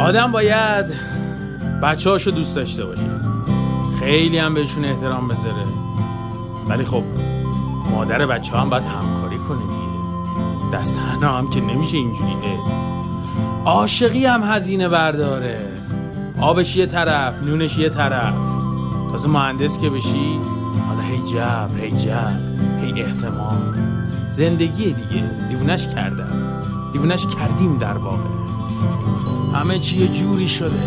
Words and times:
آدم 0.00 0.32
باید 0.32 0.86
بچه 1.82 2.10
هاشو 2.10 2.30
دوست 2.30 2.54
داشته 2.56 2.84
باشه. 2.84 3.10
خیلی 4.00 4.38
هم 4.38 4.54
بهشون 4.54 4.84
احترام 4.84 5.28
بذاره. 5.28 5.64
ولی 6.68 6.84
خب 6.84 7.02
مادر 7.90 8.26
بچه 8.26 8.56
هم 8.56 8.70
باید 8.70 8.84
همکاری 8.84 9.38
کنه 9.38 9.58
دیگه. 9.60 10.76
دست 10.78 10.98
هم 11.22 11.50
که 11.50 11.60
نمیشه 11.60 11.96
اینجوریه 11.96 12.58
عاشقی 13.64 14.26
هم 14.26 14.42
هزینه 14.42 14.88
برداره. 14.88 15.58
آبش 16.40 16.76
یه 16.76 16.86
طرف 16.86 17.42
نونش 17.42 17.78
یه 17.78 17.88
طرف. 17.88 18.34
تازه 19.10 19.28
مهندس 19.28 19.78
که 19.78 19.90
بشی 19.90 20.40
حالا 20.88 21.00
هی 21.00 21.18
جبر 21.18 21.78
هی 21.80 21.90
جبر 21.90 22.40
هی 22.80 23.02
احتمال. 23.02 23.74
زندگی 24.28 24.92
دیگه. 24.92 25.24
دیونش 25.48 25.88
کردم 25.88 26.62
دیونش 26.92 27.26
کردیم 27.26 27.76
در 27.76 27.98
واقع. 27.98 28.36
همه 29.56 29.78
چی 29.78 29.96
یه 29.96 30.08
جوری 30.08 30.48
شده 30.48 30.82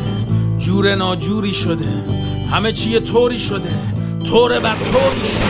جور 0.57 0.95
ناجوری 0.95 1.53
شده 1.53 2.03
همه 2.51 2.71
چی 2.71 2.89
یه 2.89 2.99
طوری 2.99 3.39
شده 3.39 3.73
طوره 4.25 4.59
بر 4.59 4.75
طوری 4.75 5.25
شده. 5.25 5.45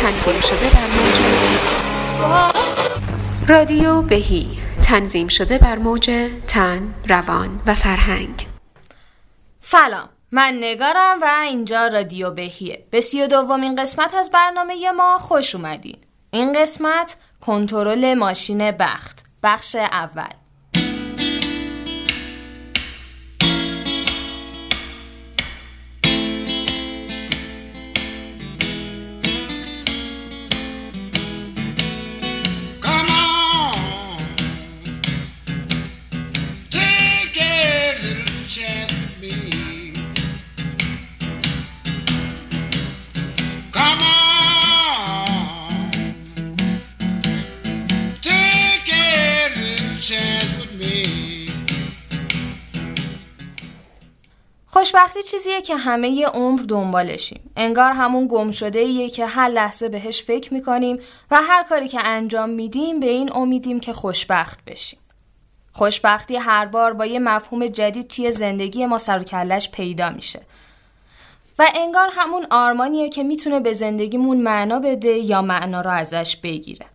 تنظیم 0.00 0.40
شده 0.40 0.70
بر 0.74 0.86
موج. 0.96 1.20
رادیو 3.48 4.02
بهی. 4.02 4.48
تنظیم 4.82 5.28
شده 5.28 5.58
بر 5.58 5.78
موج 5.78 6.30
تن 6.46 6.94
روان 7.08 7.60
و 7.66 7.74
فرهنگ. 7.74 8.46
سلام 9.60 10.08
من 10.32 10.58
نگارم 10.60 11.18
و 11.22 11.30
اینجا 11.44 11.86
رادیو 11.86 12.30
بهیه. 12.30 12.84
به 12.90 13.00
سی 13.00 13.22
و 13.22 13.26
دومین 13.26 13.76
قسمت 13.76 14.14
از 14.14 14.30
برنامه 14.30 14.90
ما 14.90 15.18
خوش 15.18 15.54
اومدین. 15.54 15.98
این 16.30 16.62
قسمت 16.62 17.16
کنترل 17.40 18.14
ماشین 18.14 18.70
بخت. 18.70 19.17
بخش 19.42 19.76
اول. 19.76 20.47
خوشبختی 54.88 55.22
چیزیه 55.22 55.62
که 55.62 55.76
همه 55.76 56.08
ی 56.08 56.24
عمر 56.24 56.60
دنبالشیم. 56.60 57.50
انگار 57.56 57.92
همون 57.92 58.28
گم 58.30 58.50
شده 58.50 58.78
ایه 58.78 59.10
که 59.10 59.26
هر 59.26 59.48
لحظه 59.48 59.88
بهش 59.88 60.22
فکر 60.22 60.54
می‌کنیم 60.54 61.00
و 61.30 61.42
هر 61.42 61.62
کاری 61.62 61.88
که 61.88 62.00
انجام 62.04 62.50
میدیم 62.50 63.00
به 63.00 63.06
این 63.06 63.32
امیدیم 63.32 63.80
که 63.80 63.92
خوشبخت 63.92 64.64
بشیم. 64.64 64.98
خوشبختی 65.72 66.36
هر 66.36 66.66
بار 66.66 66.92
با 66.92 67.06
یه 67.06 67.18
مفهوم 67.18 67.66
جدید 67.66 68.08
توی 68.08 68.32
زندگی 68.32 68.86
ما 68.86 68.98
سر 68.98 69.22
کلش 69.22 69.70
پیدا 69.70 70.10
میشه. 70.10 70.40
و 71.58 71.66
انگار 71.74 72.08
همون 72.12 72.46
آرمانیه 72.50 73.08
که 73.08 73.22
می‌تونه 73.22 73.60
به 73.60 73.72
زندگیمون 73.72 74.36
معنا 74.36 74.78
بده 74.78 75.08
یا 75.08 75.42
معنا 75.42 75.80
رو 75.80 75.90
ازش 75.90 76.36
بگیره. 76.36 76.86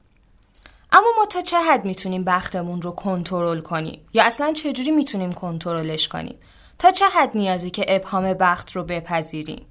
اما 0.92 1.08
ما 1.18 1.26
تا 1.26 1.42
چه 1.42 1.58
حد 1.58 1.86
می‌تونیم 1.86 2.24
بختمون 2.24 2.82
رو 2.82 2.92
کنترل 2.92 3.60
کنیم 3.60 4.00
یا 4.14 4.24
اصلا 4.24 4.54
چجوری 4.54 4.92
می‌تونیم 4.92 5.34
کنترلش 5.34 6.08
کنیم؟ 6.08 6.36
تا 6.84 6.92
چه 6.92 7.06
حد 7.06 7.30
نیازی 7.36 7.70
که 7.70 7.86
ابهام 7.88 8.34
بخت 8.34 8.72
رو 8.72 8.84
بپذیریم 8.84 9.66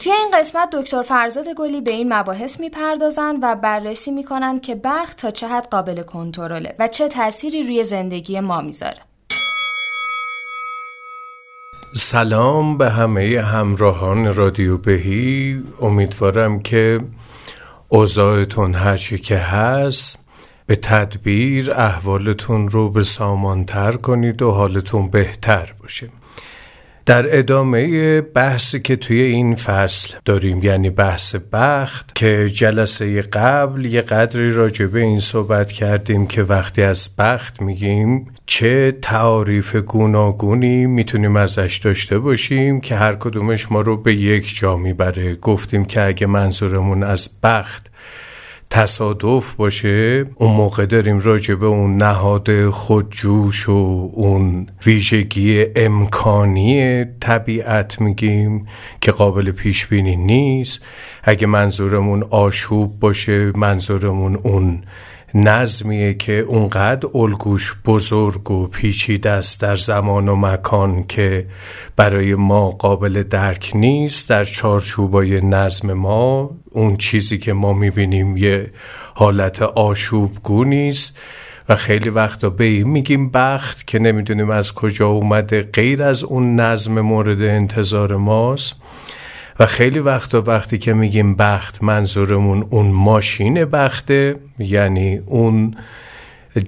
توی 0.00 0.12
این 0.12 0.30
قسمت 0.34 0.70
دکتر 0.70 1.02
فرزاد 1.02 1.48
گلی 1.48 1.80
به 1.80 1.90
این 1.90 2.12
مباحث 2.12 2.60
می‌پردازند 2.60 3.38
و 3.42 3.54
بررسی 3.54 4.10
می‌کنند 4.10 4.60
که 4.60 4.74
بخت 4.74 5.18
تا 5.18 5.30
چه 5.30 5.48
حد 5.48 5.68
قابل 5.70 6.02
کنترله 6.02 6.74
و 6.78 6.88
چه 6.88 7.08
تأثیری 7.08 7.62
روی 7.62 7.84
زندگی 7.84 8.40
ما 8.40 8.60
می‌ذاره. 8.60 9.07
سلام 11.92 12.78
به 12.78 12.90
همه 12.90 13.40
همراهان 13.40 14.32
رادیو 14.32 14.78
بهی. 14.78 15.62
امیدوارم 15.80 16.60
که 16.60 17.00
اوضاعتون 17.88 18.74
هرچی 18.74 19.18
که 19.18 19.36
هست 19.36 20.18
به 20.66 20.76
تدبیر 20.76 21.72
احوالتون 21.72 22.68
رو 22.68 22.90
به 22.90 23.02
سامانتر 23.02 23.92
کنید 23.92 24.42
و 24.42 24.50
حالتون 24.50 25.10
بهتر 25.10 25.74
باشه. 25.80 26.08
در 27.08 27.38
ادامه 27.38 28.20
بحثی 28.20 28.80
که 28.80 28.96
توی 28.96 29.20
این 29.20 29.54
فصل 29.54 30.16
داریم 30.24 30.62
یعنی 30.62 30.90
بحث 30.90 31.36
بخت 31.52 32.14
که 32.14 32.48
جلسه 32.48 33.22
قبل 33.22 33.84
یه 33.84 34.02
قدری 34.02 34.52
راجع 34.52 34.86
به 34.86 35.00
این 35.00 35.20
صحبت 35.20 35.72
کردیم 35.72 36.26
که 36.26 36.42
وقتی 36.42 36.82
از 36.82 37.10
بخت 37.18 37.62
میگیم 37.62 38.34
چه 38.46 38.92
تعاریف 39.02 39.76
گوناگونی 39.76 40.86
می‌تونیم 40.86 41.36
ازش 41.36 41.80
داشته 41.84 42.18
باشیم 42.18 42.80
که 42.80 42.96
هر 42.96 43.14
کدومش 43.14 43.72
ما 43.72 43.80
رو 43.80 43.96
به 43.96 44.14
یک 44.14 44.58
جا 44.58 44.76
می‌بره. 44.76 45.34
گفتیم 45.34 45.84
که 45.84 46.02
اگه 46.02 46.26
منظورمون 46.26 47.02
از 47.02 47.40
بخت 47.42 47.90
تصادف 48.70 49.54
باشه 49.54 50.24
اون 50.34 50.52
موقع 50.52 50.86
داریم 50.86 51.18
راجع 51.18 51.54
به 51.54 51.66
اون 51.66 51.96
نهاد 51.96 52.68
خودجوش 52.68 53.68
و 53.68 54.10
اون 54.12 54.66
ویژگی 54.86 55.66
امکانی 55.76 57.04
طبیعت 57.04 58.00
میگیم 58.00 58.66
که 59.00 59.12
قابل 59.12 59.50
پیش 59.50 59.86
بینی 59.86 60.16
نیست. 60.16 60.82
اگه 61.22 61.46
منظورمون 61.46 62.22
آشوب 62.22 63.00
باشه 63.00 63.52
منظورمون 63.56 64.36
اون 64.36 64.82
نظمیه 65.34 66.14
که 66.14 66.32
اونقدر 66.32 67.08
الگوش 67.14 67.76
بزرگ 67.84 68.50
و 68.50 68.66
پیچیده 68.66 69.30
است 69.30 69.60
در 69.60 69.76
زمان 69.76 70.28
و 70.28 70.36
مکان 70.36 71.06
که 71.06 71.46
برای 71.96 72.34
ما 72.34 72.70
قابل 72.70 73.22
درک 73.22 73.72
نیست. 73.74 74.28
در 74.28 74.44
چارچوبای 74.44 75.40
نظم 75.40 75.92
ما 75.92 76.50
اون 76.70 76.96
چیزی 76.96 77.38
که 77.38 77.52
ما 77.52 77.72
می‌بینیم 77.72 78.36
یه 78.36 78.70
حالت 79.14 79.62
آشوبگو 79.62 80.64
نیست 80.64 81.18
و 81.68 81.76
خیلی 81.76 82.08
وقتا 82.08 82.50
به 82.50 82.64
این 82.64 82.88
میگیم 82.88 83.30
بخت 83.30 83.86
که 83.86 83.98
نمی‌دونیم 83.98 84.50
از 84.50 84.74
کجا 84.74 85.06
اومده 85.06 85.62
غیر 85.62 86.02
از 86.02 86.24
اون 86.24 86.60
نظم 86.60 87.00
مورد 87.00 87.42
انتظار 87.42 88.16
ماست. 88.16 88.76
و 89.58 89.66
خیلی 89.66 89.98
وقتا 89.98 90.42
وقتی 90.46 90.78
که 90.78 90.92
میگیم 90.92 91.34
بخت 91.34 91.82
منظورمون 91.82 92.66
اون 92.70 92.86
ماشین 92.86 93.64
بخته 93.64 94.36
یعنی 94.58 95.16
اون 95.26 95.74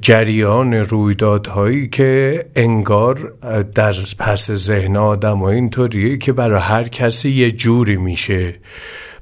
جریان 0.01 0.75
رویدادهایی 0.75 1.89
که 1.89 2.45
انگار 2.57 3.33
در 3.75 3.95
پس 4.19 4.51
ذهن 4.51 4.97
آدم 4.97 5.41
و 5.43 5.45
اینطوریه 5.45 6.19
که 6.19 6.33
برای 6.33 6.61
هر 6.61 6.89
کسی 6.89 7.31
یه 7.31 7.51
جوری 7.51 7.97
میشه. 7.97 8.55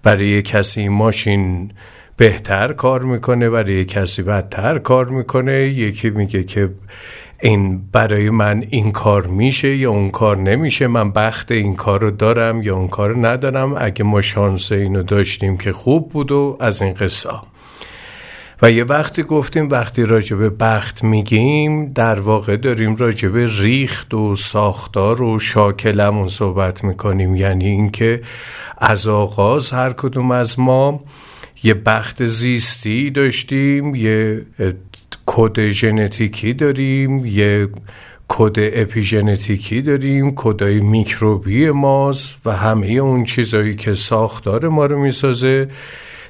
برای 0.03 0.43
کسی 0.43 0.89
ماشین 0.89 1.73
بهتر 2.17 2.73
کار 2.73 3.03
می‌کنه 3.03 3.51
برای 3.51 3.85
کسی 3.85 4.23
بدتر 4.23 4.79
کار 4.79 5.09
می‌کنه. 5.09 5.53
یکی 5.53 6.11
میگه 6.11 6.45
که 6.45 6.71
این 7.41 7.83
برای 7.93 8.31
من 8.31 8.65
این 8.71 8.93
کار 8.93 9.27
میشه 9.27 9.77
یا 9.77 9.91
اون 9.91 10.11
کار 10.11 10.37
نمیشه؟ 10.37 10.87
من 10.87 11.13
بخت 11.13 11.53
این 11.53 11.77
کار 11.77 12.01
رو 12.01 12.11
دارم 12.11 12.63
یا 12.63 12.77
اون 12.77 12.89
کار 12.89 13.29
ندارم؟ 13.29 13.75
اگه 13.79 14.05
ما 14.05 14.21
شانس 14.21 14.73
اینو 14.73 15.03
داشتیم 15.03 15.57
که 15.57 15.73
خوب 15.73 16.09
بود 16.09 16.33
و 16.33 16.57
از 16.61 16.83
این 16.83 16.93
قصه. 16.93 17.31
و 18.63 18.71
یه 18.71 18.85
وقتی 18.85 19.23
گفتیم 19.23 19.69
وقتی 19.69 20.05
راجب 20.05 20.63
بخت 20.63 21.05
میگیم 21.05 21.93
در 21.93 22.21
واقع 22.21 22.57
داریم 22.57 22.97
راجب 22.97 23.37
ریخت 23.37 24.15
و 24.15 24.37
ساختار 24.37 25.23
و 25.23 25.39
شاکلمون 25.39 26.29
صحبت 26.29 26.85
می‌کنیم. 26.85 27.37
یعنی 27.37 27.67
اینکه 27.67 28.23
از 28.79 29.09
آغاز 29.09 29.71
هر 29.71 29.93
کدوم 29.93 30.31
از 30.31 30.61
ما 30.61 31.01
یه 31.63 31.75
بخت 31.75 32.25
زیستی 32.25 33.11
داشتیم 33.11 33.95
یه 33.95 34.47
کد 35.31 35.71
ژنتیکی 35.71 36.53
داریم 36.53 37.27
یه 37.27 37.69
کد 38.29 38.57
اپیژنتیکی 38.57 39.83
داریم 39.83 40.33
کدای 40.35 40.81
میکروبی 40.81 41.71
ماست 41.71 42.37
و 42.45 42.57
همه 42.57 42.87
اون 42.87 43.25
چیزایی 43.25 43.77
که 43.77 43.95
ساختار 43.95 44.69
ما 44.69 44.87
رو 44.87 44.99
می‌سازه. 44.99 45.69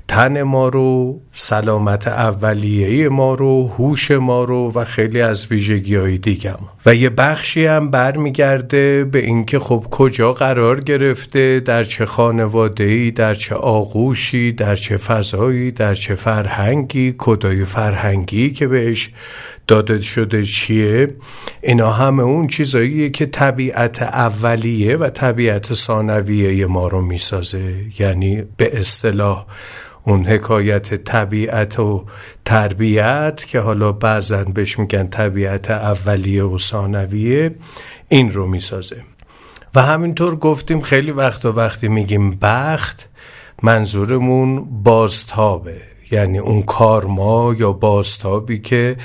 تن 0.08 0.42
ما 0.42 0.68
رو 0.68 1.20
سلامت 1.32 2.08
اولیه 2.08 3.08
ما 3.08 3.34
رو 3.34 3.68
هوش 3.68 4.10
ما 4.10 4.44
رو 4.44 4.72
و 4.74 4.84
خیلی 4.84 5.20
از 5.20 5.46
ویژگی 5.46 5.94
های 5.94 6.18
دیگم 6.18 6.58
و 6.86 6.94
یه 6.94 7.10
بخشی 7.10 7.66
هم 7.66 7.90
برمیگرده 7.90 9.04
به 9.04 9.18
اینکه 9.18 9.58
خب 9.58 9.86
کجا 9.90 10.32
قرار 10.32 10.80
گرفته 10.80 11.60
در 11.60 11.84
چه 11.84 12.06
خانواده 12.06 13.10
در 13.10 13.34
چه 13.34 13.54
آغوشی 13.54 14.52
در 14.52 14.76
چه 14.76 14.96
فضایی 14.96 15.70
در 15.70 15.94
چه 15.94 16.14
فرهنگی 16.14 17.14
کدای 17.18 17.64
فرهنگی 17.64 18.50
که 18.50 18.66
بهش 18.66 19.10
داده 19.68 20.00
شده 20.00 20.44
چیه؟ 20.44 21.14
اینا 21.62 21.90
همه 21.90 22.22
اون 22.22 22.46
چیزاییه 22.46 23.10
که 23.10 23.26
طبیعت 23.26 24.02
اولیه 24.02 24.96
و 24.96 25.10
طبیعت 25.10 25.72
ثانویه 25.72 26.66
ما 26.66 26.88
رو 26.88 27.00
می‌سازه. 27.00 27.74
یعنی 27.98 28.42
به 28.56 28.78
اصطلاح 28.78 29.46
اون 30.04 30.26
حکایت 30.26 30.94
طبیعت 30.94 31.78
و 31.78 32.06
تربیت 32.44 33.44
که 33.46 33.60
حالا 33.60 33.92
بعضا 33.92 34.44
بهش 34.44 34.78
میگن 34.78 35.06
طبیعت 35.06 35.70
اولیه 35.70 36.44
و 36.44 36.58
ثانویه 36.58 37.54
این 38.08 38.30
رو 38.30 38.46
می‌سازه. 38.46 38.96
و 39.74 39.82
همینطور 39.82 40.36
گفتیم 40.36 40.80
خیلی 40.80 41.10
وقت 41.10 41.44
و 41.44 41.52
وقتی 41.52 41.88
میگیم 41.88 42.38
بخت 42.42 43.08
منظورمون 43.62 44.64
بازتابه. 44.82 45.80
یعنی 46.10 46.38
اون 46.38 46.62
کار 46.62 47.04
ما 47.04 47.54
یا 47.58 47.72
بازتابی 47.72 48.58
که 48.58 48.96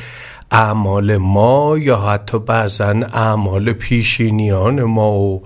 اعمال 0.54 1.18
ما 1.18 1.78
یا 1.78 1.98
حتی 1.98 2.40
بعضا 2.40 2.90
اعمال 3.14 3.74
پیشینیان 3.74 4.84
ما 4.84 5.12
و 5.12 5.44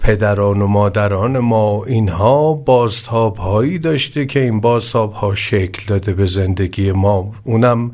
پدران 0.00 0.62
و 0.62 0.66
مادران 0.66 1.38
ما 1.38 1.84
اینها 1.84 2.52
بازتاب 2.52 3.36
هایی 3.36 3.78
داشته 3.78 4.26
که 4.26 4.40
این 4.40 4.60
بازتاب 4.60 5.12
ها 5.12 5.34
شکل 5.34 5.82
داده 5.86 6.12
به 6.12 6.26
زندگی 6.26 6.92
ما. 6.92 7.32
اونم 7.44 7.92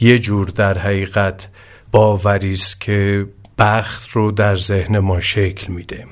یه 0.00 0.18
جور 0.18 0.46
در 0.46 0.78
حقیقت 0.78 1.48
باوری 1.92 2.52
است 2.52 2.80
که 2.80 3.26
بخت 3.58 4.10
رو 4.10 4.32
در 4.32 4.56
ذهن 4.56 4.98
ما 4.98 5.20
شکل 5.20 5.72
میده. 5.72 6.06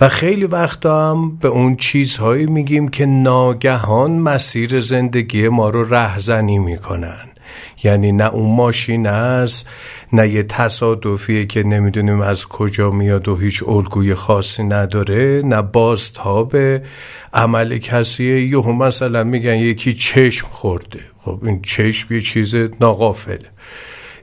و 0.00 0.08
خیلی 0.08 0.44
وقتا 0.44 1.10
هم 1.10 1.36
به 1.36 1.48
اون 1.48 1.76
چیزهایی 1.76 2.46
میگیم 2.46 2.88
که 2.88 3.06
ناگهان 3.06 4.10
مسیر 4.10 4.80
زندگی 4.80 5.48
ما 5.48 5.70
رو 5.70 5.94
رهزنی 5.94 6.58
می‌کنن. 6.58 7.28
یعنی 7.84 8.12
نه 8.12 8.34
اون 8.34 8.56
ماشین 8.56 9.06
است 9.06 9.68
نه 10.12 10.28
یه 10.28 10.42
تصادفیه 10.42 11.46
که 11.46 11.62
نمی‌دونیم 11.62 12.20
از 12.20 12.46
کجا 12.46 12.90
میاد 12.90 13.28
و 13.28 13.36
هیچ 13.36 13.62
الگوی 13.66 14.14
خاصی 14.14 14.64
نداره 14.64 15.42
نه 15.44 15.62
بازتاب 15.62 16.56
عمل 17.34 17.78
کسیه 17.78 18.48
یهو 18.48 18.72
مثلا 18.72 19.24
میگن 19.24 19.56
یکی 19.56 19.94
چشم 19.94 20.46
خورده. 20.50 21.00
خب 21.18 21.38
این 21.42 21.62
چشم 21.62 22.14
یه 22.14 22.20
چیز 22.20 22.56
ناقافله 22.80 23.57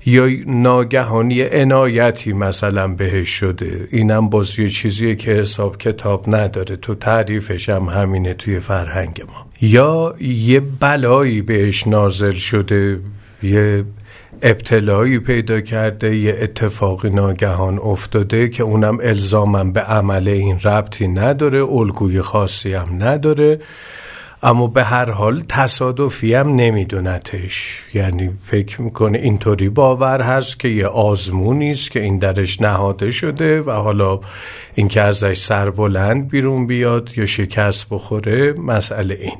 یا 0.05 0.29
ناگهانی 0.45 1.41
عنایتی 1.41 2.33
مثلا 2.33 2.87
بهش 2.87 3.29
شده. 3.29 3.87
اینم 3.91 4.29
باز 4.29 4.59
یه 4.59 4.69
چیزیه 4.69 5.15
که 5.15 5.31
حساب 5.31 5.77
کتاب 5.77 6.35
نداره. 6.35 6.75
تو 6.75 6.95
تعریفش 6.95 7.69
هم 7.69 7.83
همینه 7.83 8.33
توی 8.33 8.59
فرهنگ 8.59 9.21
ما. 9.21 9.45
یا 9.61 10.15
یه 10.21 10.59
بلایی 10.59 11.41
بهش 11.41 11.87
نازل 11.87 12.31
شده 12.35 12.99
یه 13.43 13.85
ابتلایی 14.41 15.19
پیدا 15.19 15.61
کرده 15.61 16.15
یه 16.15 16.37
اتفاقی 16.41 17.09
ناگهان 17.09 17.79
افتاده 17.79 18.49
که 18.49 18.63
اونم 18.63 18.97
الزامم 19.01 19.71
به 19.71 19.81
عمل 19.81 20.27
این 20.27 20.59
ربطی 20.59 21.07
نداره 21.07 21.65
الگوی 21.65 22.21
خاصی 22.21 22.73
هم 22.73 23.03
نداره. 23.03 23.59
اما 24.43 24.67
به 24.67 24.83
هر 24.83 25.09
حال 25.09 25.43
تصادفی 25.49 26.33
هم 26.33 26.55
نمیدونتش. 26.55 27.81
یعنی 27.93 28.29
فکر 28.45 28.81
می‌کنه 28.81 29.17
اینطوری 29.17 29.69
باور 29.69 30.21
هست 30.21 30.59
که 30.59 30.67
یه 30.67 30.87
آزمونی 30.87 31.71
است 31.71 31.91
که 31.91 31.99
این 32.01 32.19
درش 32.19 32.61
نهاده 32.61 33.11
شده 33.11 33.61
و 33.61 33.71
حالا 33.71 34.19
اینکه 34.75 35.01
ازش 35.01 35.37
سربلند 35.37 36.27
بیرون 36.27 36.67
بیاد 36.67 37.09
یا 37.17 37.25
شکست 37.25 37.87
بخوره 37.89 38.53
مسئله 38.53 39.17
این. 39.21 39.37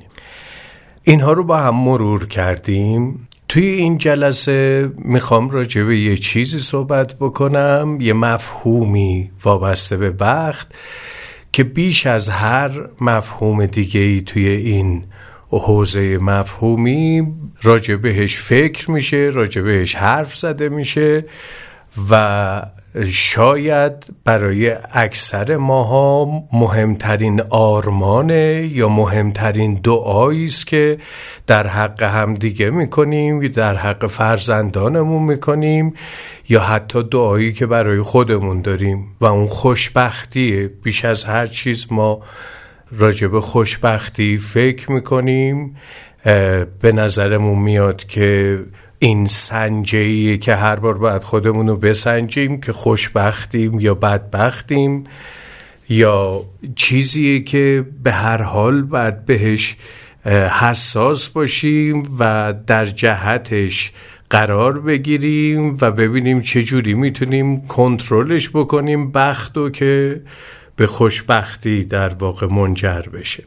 اینها 1.03 1.33
رو 1.33 1.43
با 1.43 1.57
هم 1.57 1.75
مرور 1.75 2.27
کردیم. 2.27 3.27
توی 3.47 3.65
این 3.65 3.97
جلسه 3.97 4.89
می‌خوام 4.97 5.49
راجع 5.49 5.83
به 5.83 5.99
یه 5.99 6.17
چیزی 6.17 6.59
صحبت 6.59 7.15
بکنم 7.15 7.97
یه 8.01 8.13
مفهومی 8.13 9.31
وابسته 9.43 9.97
به 9.97 10.09
بخت. 10.11 10.75
که 11.55 11.63
بیش 11.63 12.05
از 12.05 12.29
هر 12.29 12.89
مفهوم 13.01 13.65
دیگه 13.65 13.99
ای 13.99 14.21
توی 14.21 14.47
این 14.47 15.03
حوزه 15.49 16.17
مفهومی 16.17 17.33
راجع 17.63 17.95
بهش 17.95 18.37
فکر 18.37 18.91
میشه 18.91 19.29
راجع 19.33 19.61
بهش 19.61 19.95
حرف 19.95 20.37
زده 20.37 20.69
میشه. 20.69 21.25
و 22.11 22.61
شاید 23.07 23.93
برای 24.23 24.75
اکثر 24.91 25.57
ماها 25.57 26.43
مهمترین 26.53 27.41
آرمانه 27.49 28.69
یا 28.71 28.89
مهمترین 28.89 29.79
دعایی 29.83 30.45
است 30.45 30.67
که 30.67 30.97
در 31.47 31.67
حق 31.67 32.03
همدیگه 32.03 32.69
می‌کنیم 32.69 33.41
یا 33.41 33.49
در 33.49 33.75
حق 33.75 34.07
فرزندانمون 34.07 35.23
می‌کنیم 35.23 35.93
یا 36.49 36.61
حتی 36.61 37.03
دعایی 37.03 37.53
که 37.53 37.65
برای 37.65 38.01
خودمون 38.01 38.61
داریم. 38.61 39.07
و 39.21 39.25
اون 39.25 39.47
خوشبختیه. 39.47 40.67
بیش 40.67 41.05
از 41.05 41.25
هر 41.25 41.47
چیز 41.47 41.87
ما 41.91 42.19
راجب 42.91 43.39
خوشبختی 43.39 44.37
فکر 44.37 44.91
می‌کنیم. 44.91 45.75
به 46.81 46.91
نظرمون 46.93 47.59
میاد 47.59 48.03
که 48.03 48.59
این 48.99 49.25
سنجه 49.25 50.37
که 50.37 50.55
هر 50.55 50.75
بار 50.75 50.97
باید 50.97 51.23
خودمون 51.23 51.67
رو 51.67 51.77
بسنجیم 51.77 52.61
که 52.61 52.73
خوشبختیم 52.73 53.79
یا 53.79 53.93
بدبختیم 53.93 55.03
یا 55.89 56.41
چیزیه 56.75 57.39
که 57.39 57.85
به 58.03 58.11
هر 58.11 58.41
حال 58.41 58.81
باید 58.81 59.25
بهش 59.25 59.75
حساس 60.59 61.29
باشیم 61.29 62.15
و 62.19 62.53
در 62.67 62.85
جهتش 62.85 63.91
قرار 64.29 64.79
بگیریم 64.79 65.77
و 65.81 65.91
ببینیم 65.91 66.41
چه 66.41 66.63
جوری 66.63 66.93
می‌تونیم 66.93 67.67
کنترلش 67.67 68.49
بکنیم 68.49 69.11
بخت 69.11 69.57
و 69.57 69.69
که 69.69 70.21
به 70.75 70.87
خوشبختی 70.87 71.83
در 71.83 72.13
واقع 72.13 72.47
منجر 72.47 73.01
بشه. 73.01 73.43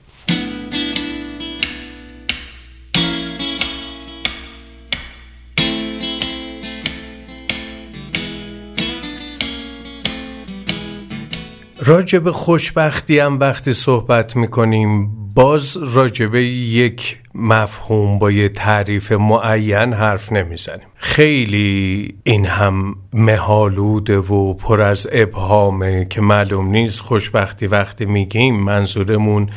راجب 11.88 12.30
خوشبختی 12.30 13.18
هم 13.18 13.40
وقتی 13.40 13.72
صحبت 13.72 14.36
می‌کنیم 14.36 15.10
باز 15.34 15.76
راجب 15.76 16.34
یک 16.34 17.16
مفهوم 17.34 18.18
با 18.18 18.30
یه 18.30 18.48
تعریف 18.48 19.12
معین 19.12 19.92
حرف 19.92 20.32
نمی‌زنیم. 20.32 20.86
خیلی 20.94 22.14
این 22.24 22.46
هم 22.46 22.96
مهالوده 23.12 24.18
و 24.18 24.54
پر 24.54 24.80
از 24.80 25.08
ابهامه 25.12 26.04
که 26.04 26.20
معلوم 26.20 26.70
نیست. 26.70 27.00
خوشبختی 27.00 27.66
وقتی 27.66 28.04
میگیم 28.04 28.56
منظورمون 28.56 29.50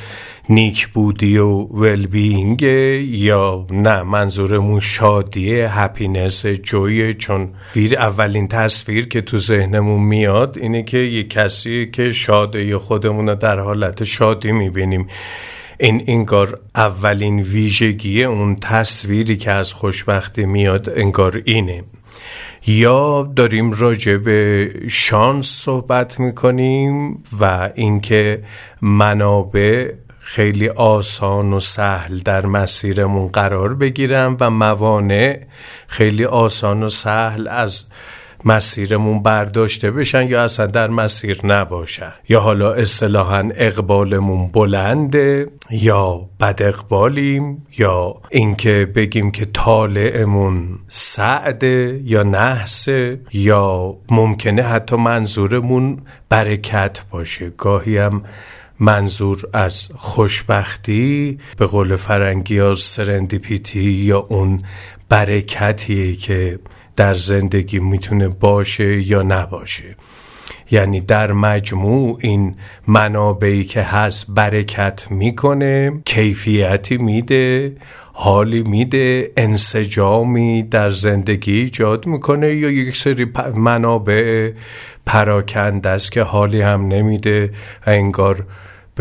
نیک 0.50 0.88
بودی 0.88 1.38
و 1.38 1.48
ولبینگ 1.52 2.62
یا 3.12 3.68
نه؟ 3.72 4.04
منظورمون 4.04 4.80
شادیه 4.80 5.80
هپینس 5.80 6.46
جویه 6.46 7.14
چون 7.14 7.50
ویر 7.76 7.98
اولین 7.98 8.48
تصویر 8.48 9.08
که 9.08 9.22
تو 9.22 9.38
ذهنمون 9.38 10.04
میاد 10.04 10.58
اینه 10.62 10.84
که 10.84 10.98
یه 10.98 11.24
کسی 11.24 11.90
که 11.92 12.12
شاده 12.12 12.78
خودمون 12.78 13.30
رو 13.30 13.36
در 13.36 13.60
حالت 13.60 14.04
شادی 14.04 14.52
می‌بینیم. 14.52 15.08
این 15.80 16.04
انگار 16.08 16.60
اولین 16.76 17.40
ویژگی 17.40 18.24
اون 18.24 18.56
تصویری 18.56 19.38
که 19.38 19.52
از 19.52 19.74
خوشبختی 19.74 20.46
میاد 20.46 20.94
انگار 20.96 21.42
اینه. 21.46 21.84
یا 22.68 23.32
داریم 23.36 23.72
راجع 23.72 24.18
به 24.18 24.70
شانس 24.90 25.48
صحبت 25.48 26.20
می‌کنیم 26.20 27.24
و 27.40 27.70
اینکه 27.76 28.44
منابع 28.82 29.92
خیلی 30.24 30.70
آسان 30.70 31.54
و 31.54 31.60
سهل 31.60 32.20
در 32.20 32.46
مسیرمون 32.46 33.28
قرار 33.28 33.74
بگیرم 33.74 34.38
و 34.40 34.50
موانع 34.50 35.40
خیلی 35.88 36.26
آسان 36.26 36.84
و 36.84 36.90
سهل 36.90 37.48
از 37.48 37.86
مسیرمون 38.46 39.24
برداشته 39.24 39.92
بشن 39.92 40.28
یا 40.28 40.44
اصلا 40.44 40.66
در 40.66 40.90
مسیر 40.90 41.46
نباشن. 41.46 42.14
یا 42.30 42.40
حالا 42.40 42.74
اصطلاحا 42.74 43.50
اقبالمون 43.56 44.48
بلنده 44.48 45.48
یا 45.72 46.30
بد 46.40 46.62
اقبالیم 46.62 47.66
یا 47.78 48.16
اینکه 48.30 48.92
بگیم 48.96 49.32
که 49.32 49.46
طالعمون 49.46 50.80
سعده 50.88 52.02
یا 52.04 52.24
نحسه 52.24 53.20
یا 53.34 53.96
ممکنه 54.10 54.64
حتی 54.64 54.96
منظورمون 54.96 56.02
برکت 56.30 57.02
باشه. 57.12 57.50
گاهی 57.50 57.98
هم 57.98 58.24
منظور 58.82 59.44
از 59.54 59.90
خوشبختی 59.96 61.40
به 61.58 61.66
قول 61.66 61.96
فرنگی 61.96 62.58
ها 62.58 62.74
سرندیپیتی 62.74 63.80
یا 63.80 64.20
اون 64.20 64.62
برکتیه 65.10 66.16
که 66.16 66.60
در 66.96 67.14
زندگی 67.14 67.80
می‌تونه 67.80 68.28
باشه 68.28 69.02
یا 69.02 69.22
نباشه. 69.22 69.96
یعنی 70.72 71.02
در 71.02 71.32
مجموع 71.32 72.18
این 72.22 72.56
منابعی 72.88 73.64
که 73.64 73.82
هست 73.82 74.26
برکت 74.30 75.08
می‌کنه 75.12 75.92
کیفیتی 76.06 76.98
میده 76.98 77.76
حالی 78.14 78.64
میده 78.64 79.32
انسجامی 79.38 80.64
در 80.64 80.90
زندگی 80.90 81.60
ایجاد 81.60 82.06
می‌کنه 82.06 82.56
یا 82.56 82.72
یک 82.72 82.98
سری 82.98 83.32
منابع 83.56 84.52
پراکند 85.06 85.88
است 85.88 86.12
که 86.12 86.22
حالی 86.22 86.62
هم 86.62 86.88
نمیده 86.88 87.54
انگار 87.86 88.46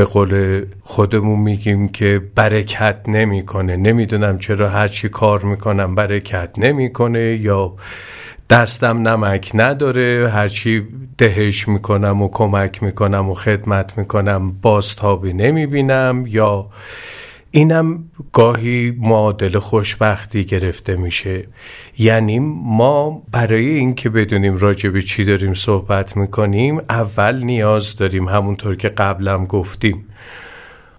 به 0.01 0.07
قول 0.07 0.65
خودمون 0.83 1.41
میگیم 1.41 1.89
که 1.89 2.23
برکت 2.35 3.01
نمی‌کنه. 3.09 3.77
نمی‌دونم 3.77 4.39
چرا 4.39 4.69
هرچی 4.69 5.09
کار 5.09 5.43
می‌کنم 5.45 5.95
برکت 5.95 6.51
نمی‌کنه 6.57 7.21
یا 7.21 7.75
دستم 8.51 9.09
نمک 9.09 9.51
نداره. 9.55 10.31
هرچی 10.33 10.87
دهش 11.19 11.69
می‌کنم 11.69 12.23
و 12.23 12.29
کمک 12.29 12.83
می‌کنم 12.83 13.31
و 13.31 13.35
خدمت 13.35 13.99
می‌کنم 13.99 14.53
بازتابی 14.53 15.33
نمی‌بینم 15.33 16.25
یا 16.29 16.67
اینم 17.51 18.05
گاهی 18.33 18.97
معادل 18.99 19.59
خوشبختی 19.59 20.45
گرفته 20.45 20.97
میشه. 20.97 21.49
یعنی 21.99 22.39
ما 22.65 23.23
برای 23.33 23.69
اینکه 23.69 24.11
بدونیم 24.11 24.57
راجع 24.57 24.91
به 24.91 25.03
چی 25.03 25.25
داریم 25.25 25.55
صحبت 25.55 26.17
می‌کنیم 26.17 26.81
اول 26.89 27.45
نیاز 27.45 27.97
داریم 27.97 28.29
همونطور 28.29 28.77
که 28.77 28.89
قبلم 28.89 29.45
گفتیم. 29.45 30.07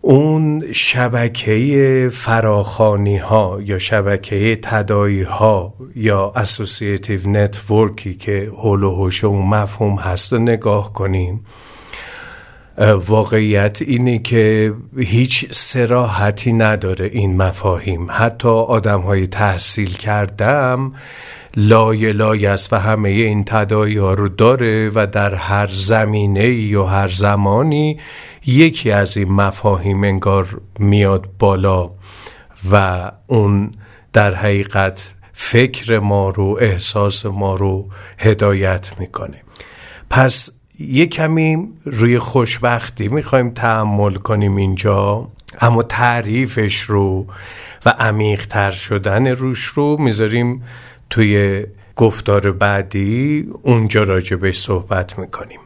اون 0.01 0.63
شبکه 0.71 2.09
فراخانی 2.13 3.17
ها 3.17 3.59
یا 3.65 3.79
شبکه 3.79 4.59
تداعی 4.63 5.21
ها 5.21 5.73
یا 5.95 6.31
associative 6.35 7.29
network 7.29 8.03
ی 8.03 8.13
که 8.13 8.51
حول 8.57 8.83
و 8.83 8.95
حوش 8.95 9.23
اون 9.23 9.45
مفهوم 9.45 9.95
هست 9.95 10.33
و 10.33 10.37
نگاه 10.37 10.93
کنیم. 10.93 11.45
واقعیت 12.77 13.81
اینه 13.81 14.19
که 14.19 14.73
هیچ 14.97 15.45
سراحتی 15.51 16.53
نداره 16.53 17.05
این 17.05 17.37
مفاهیم. 17.37 18.07
حتی 18.09 18.47
آدم 18.47 19.01
های 19.01 19.27
تحصیل 19.27 19.93
کردم 19.93 20.93
لای 21.55 22.13
لای 22.13 22.45
است 22.47 22.73
و 22.73 22.75
همه 22.75 23.09
این 23.09 23.43
تدایی 23.43 23.97
ها 23.97 24.13
رو 24.13 24.29
داره 24.29 24.91
و 24.95 25.07
در 25.07 25.35
هر 25.35 25.67
زمینه 25.67 26.49
یا 26.49 26.85
هر 26.85 27.07
زمانی 27.07 27.99
یکی 28.45 28.91
از 28.91 29.17
این 29.17 29.31
مفاهیم 29.31 30.03
انگار 30.03 30.61
میاد 30.79 31.29
بالا 31.39 31.91
و 32.71 33.11
اون 33.27 33.71
در 34.13 34.33
حقیقت 34.33 35.11
فکر 35.33 35.99
ما 35.99 36.29
رو 36.29 36.57
احساس 36.61 37.25
ما 37.25 37.55
رو 37.55 37.89
هدایت 38.17 38.91
می‌کنه. 38.99 39.43
پس 40.09 40.60
یه 40.89 41.05
کمی 41.05 41.67
روی 41.85 42.19
خوشبختی 42.19 43.07
می‌خوایم 43.07 43.49
تحمل 43.49 44.13
کنیم 44.13 44.55
اینجا 44.55 45.27
اما 45.61 45.83
تعریفش 45.83 46.81
رو 46.81 47.27
و 47.85 47.89
عمیقتر 47.89 48.71
شدن 48.71 49.27
روش 49.27 49.65
رو 49.65 49.97
می‌ذاریم 49.99 50.63
توی 51.09 51.65
گفتار 51.95 52.51
بعدی 52.51 53.47
اونجا 53.61 54.03
راجبش 54.03 54.57
صحبت 54.59 55.19
می‌کنیم. 55.19 55.59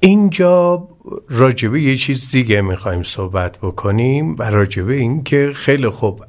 اینجا 0.00 0.88
راجبه 1.28 1.82
یه 1.82 1.96
چیز 1.96 2.30
دیگه 2.30 2.60
می‌خوایم 2.60 3.02
صحبت 3.02 3.58
بکنیم 3.58 4.36
و 4.38 4.42
راجبه 4.42 4.94
این 4.94 5.24
که 5.24 5.50
خیلی 5.54 5.88
خوب 5.88 6.24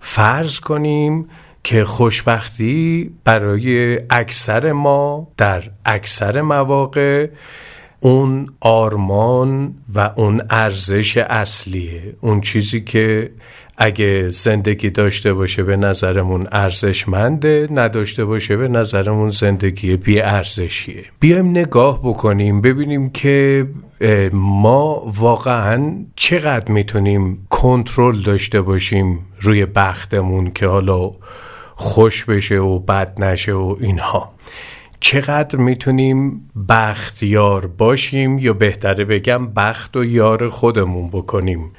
فرض 0.00 0.60
کنیم 0.60 1.28
که 1.68 1.84
خوشبختی 1.84 3.10
برای 3.24 3.98
اکثر 4.10 4.72
ما 4.72 5.28
در 5.36 5.62
اکثر 5.84 6.40
مواقع 6.40 7.28
اون 8.00 8.46
آرمان 8.60 9.74
و 9.94 10.10
اون 10.16 10.42
ارزش 10.50 11.16
اصلیه. 11.16 12.16
اون 12.20 12.40
چیزی 12.40 12.80
که 12.80 13.30
اگه 13.76 14.28
زندگی 14.30 14.90
داشته 14.90 15.32
باشه 15.32 15.62
به 15.62 15.76
نظرمون 15.76 16.46
ارزشمنده 16.52 17.68
نداشته 17.70 18.24
باشه 18.24 18.56
به 18.56 18.68
نظرمون 18.68 19.28
زندگی 19.28 19.96
بی 19.96 20.20
ارزشیه. 20.20 21.04
بیایم 21.20 21.50
نگاه 21.50 22.00
بکنیم 22.02 22.60
ببینیم 22.60 23.10
که 23.10 23.66
ما 24.32 25.12
واقعا 25.16 25.92
چقدر 26.16 26.72
می‌تونیم 26.72 27.46
کنترل 27.50 28.22
داشته 28.22 28.60
باشیم 28.60 29.18
روی 29.40 29.66
بختمون 29.66 30.50
که 30.50 30.66
حالا 30.66 31.10
خوش 31.80 32.24
بشه 32.24 32.56
و 32.58 32.78
بد 32.78 33.24
نشه 33.24 33.52
و 33.52 33.76
اینها. 33.80 34.32
چقدر 35.00 35.58
می‌تونیم 35.58 36.50
بخت 36.68 37.22
یار 37.22 37.66
باشیم 37.66 38.38
یا 38.38 38.52
بهتره 38.52 39.04
بگم 39.04 39.46
بخت 39.46 39.96
و 39.96 40.04
یار 40.04 40.48
خودمون 40.48 41.08
بکنیم؟ 41.08 41.72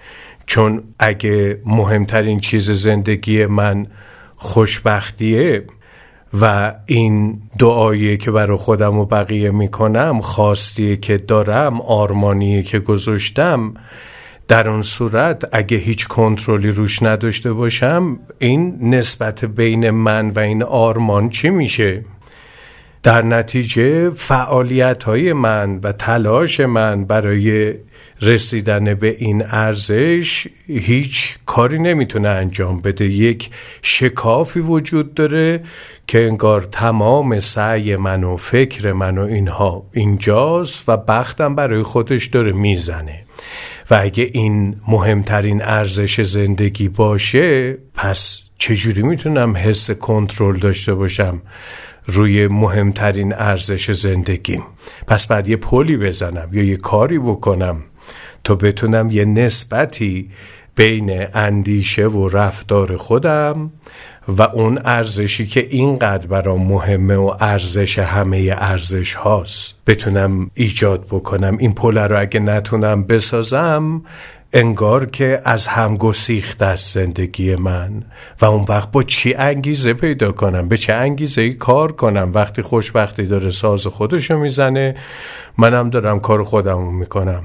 چون 0.46 0.84
اگه 1.00 1.62
مهمترین 1.66 2.40
چیز 2.40 2.72
زندگی 2.72 3.46
من 3.46 3.88
خوشبختیه 4.36 5.66
و 6.42 6.74
این 6.86 7.42
دعاییه 7.60 8.18
که 8.18 8.32
برای 8.32 8.58
خودم 8.58 8.98
و 8.98 9.06
بقیه 9.06 9.52
می‌کنم 9.52 10.20
خواستیه 10.22 10.98
که 10.98 11.18
دارم 11.18 11.82
آرمانیه 11.82 12.64
که 12.64 12.80
گذاشتم 12.80 13.74
در 14.50 14.70
اون 14.70 14.82
صورت 14.82 15.50
اگه 15.52 15.78
هیچ 15.78 16.08
کنترلی 16.08 16.72
روش 16.72 17.04
نداشته 17.04 17.54
باشم 17.54 18.20
این 18.40 18.78
نسبت 18.82 19.46
بین 19.46 19.90
من 19.90 20.30
و 20.30 20.40
این 20.40 20.64
آرمان 20.64 21.30
چی 21.30 21.50
میشه؟ 21.50 22.06
در 23.04 23.22
نتیجه 23.22 24.10
فعالیت 24.10 25.04
های 25.04 25.34
من 25.34 25.80
و 25.84 25.92
تلاش 25.92 26.60
من 26.60 27.06
برای 27.06 27.74
رسیدن 28.22 28.94
به 28.94 29.16
این 29.20 29.44
ارزش 29.46 30.48
هیچ 30.68 31.38
کاری 31.46 31.80
نمی‌تونه 31.80 32.30
انجام 32.30 32.82
بده 32.82 33.06
یک 33.06 33.50
شکافی 33.82 34.60
وجود 34.60 35.14
داره 35.14 35.64
که 36.08 36.26
انگار 36.28 36.62
تمام 36.62 37.40
سعی 37.40 37.96
من 37.96 38.24
و 38.24 38.38
فکر 38.38 38.92
من 38.92 39.18
و 39.18 39.22
اینها 39.22 39.86
اینجاست 39.94 40.84
و 40.88 40.98
بختم 40.98 41.56
برای 41.56 41.84
خودش 41.84 42.28
داره 42.28 42.52
می‌زنه 42.52 43.29
و 43.92 44.00
اگه 44.02 44.30
این 44.34 44.76
مهمترین 44.88 45.62
ارزش 45.62 46.22
زندگی 46.22 46.90
باشه 46.90 47.78
پس 47.94 48.42
چجوری 48.58 49.02
می‌تونم 49.02 49.58
حس 49.58 49.92
کنترل 49.92 50.60
داشته 50.60 50.94
باشم 50.94 51.42
روی 52.06 52.48
مهمترین 52.48 53.34
ارزش 53.34 53.92
زندگیم؟ 53.92 54.64
پس 55.08 55.28
بعد 55.28 55.48
یه 55.48 55.56
پلی 55.56 55.98
بزنم 55.98 56.50
یا 56.52 56.64
یه 56.64 56.78
کاری 56.78 57.20
بکنم 57.20 57.84
تا 58.44 58.56
بتونم 58.56 59.12
یه 59.12 59.26
نسبتی 59.26 60.30
بین 60.76 61.26
اندیشه 61.34 62.08
و 62.08 62.30
رفتار 62.30 62.98
خودم 62.98 63.72
و 64.38 64.42
اون 64.42 64.80
ارزشی 64.86 65.48
که 65.48 65.68
اینقدر 65.70 66.28
برام 66.28 66.68
مهمه 66.68 67.16
و 67.16 67.34
ارزش 67.40 68.00
همه 68.00 68.56
ارزش 68.58 69.14
هاست. 69.14 69.76
بتونم 69.88 70.52
ایجاد 70.54 71.06
بکنم. 71.06 71.58
این 71.60 71.74
پل 71.74 71.98
رو 71.98 72.22
اگه 72.22 72.40
نتونم 72.40 73.04
بسازم 73.04 74.02
انگار 74.54 75.06
که 75.06 75.42
از 75.46 75.68
هم 75.68 75.96
گسیخت 75.96 76.58
در 76.58 76.76
زندگی 76.76 77.56
من. 77.56 78.04
و 78.42 78.46
اون 78.46 78.66
وقت 78.70 78.92
با 78.92 79.04
چی 79.04 79.34
انگیزه 79.34 79.94
پیدا 79.94 80.32
کنم؟ 80.32 80.68
به 80.68 80.78
چه 80.78 80.94
انگیزه 80.94 81.42
ای 81.42 81.54
کار 81.54 81.92
کنم؟ 81.92 82.32
وقتی 82.34 82.62
خوشبختی 82.62 83.26
داره 83.26 83.50
ساز 83.50 83.88
خودشو 83.88 84.38
می‌زنه 84.38 84.96
منم 85.58 85.90
دارم 85.90 86.20
کار 86.20 86.44
خودمو 86.44 86.92
می‌کنم. 86.92 87.44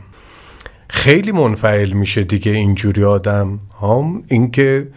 خیلی 0.89 1.33
منفعل 1.33 1.93
میشه 1.93 2.25
دیگه 2.25 2.53
اینجوری 2.53 3.05
آدم. 3.05 3.61
هم 3.83 4.23
اینکه 4.29 4.89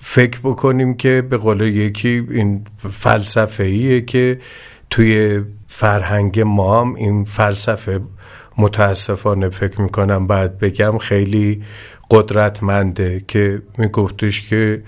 فکر 0.00 0.40
بکنیم 0.42 0.94
که 0.94 1.22
به 1.30 1.36
قول 1.36 1.60
یکی 1.60 2.26
این 2.30 2.66
فلسفه 2.90 3.64
ایه 3.64 4.00
که 4.00 4.40
توی 4.90 5.42
فرهنگ 5.68 6.40
ما 6.40 6.80
هم 6.80 6.94
این 6.94 7.24
فلسفه 7.24 8.00
متاسفانه 8.58 9.48
فکر 9.48 9.80
می‌کنم 9.80 10.26
بعد 10.26 10.58
بگم 10.58 10.98
خیلی 10.98 11.62
قدرتمنده 12.10 13.24
که 13.28 13.62
میگفتش 13.78 14.48
که 14.48 14.82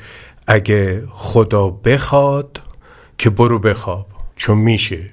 اگه 0.46 1.02
خدا 1.08 1.70
بخواد 1.70 2.60
که 3.18 3.30
برو 3.30 3.58
بخواب 3.58 4.06
چون 4.36 4.58
میشه. 4.58 5.10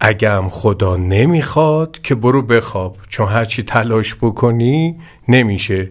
اگه 0.00 0.30
هم 0.30 0.48
خدا 0.50 0.96
نمی‌خواد 0.96 1.98
که 2.02 2.14
برو 2.14 2.42
بخواب 2.42 2.96
چون 3.08 3.28
هرچی 3.28 3.62
تلاش 3.62 4.14
بکنی 4.14 5.00
نمیشه. 5.28 5.90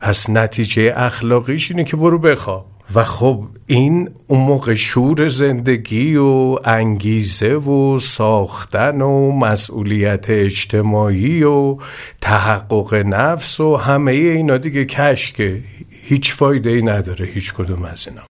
پس 0.00 0.30
نتیجه 0.30 0.92
اخلاقیش 0.96 1.70
اینه 1.70 1.84
که 1.84 1.96
برو 1.96 2.18
بخواب. 2.18 2.66
و 2.94 3.04
خب 3.04 3.44
این 3.66 4.10
اون 4.26 4.40
موقع 4.40 4.74
شور 4.74 5.28
زندگی 5.28 6.16
و 6.16 6.58
انگیزه 6.64 7.54
و 7.54 7.98
ساختن 7.98 9.00
و 9.00 9.32
مسئولیت 9.32 10.30
اجتماعی 10.30 11.42
و 11.42 11.76
تحقق 12.20 12.94
نفس 12.94 13.60
و 13.60 13.76
همه 13.76 14.12
اینا 14.12 14.56
دیگه 14.56 14.84
کشکه. 14.84 15.62
هیچ 15.90 16.34
فایده 16.34 16.70
ای 16.70 16.82
نداره 16.82 17.26
هیچ 17.26 17.54
کدوم 17.54 17.84
از 17.84 18.08
اینا. 18.08 18.27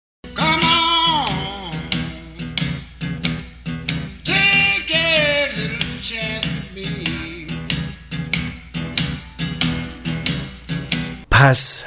پس 11.33 11.83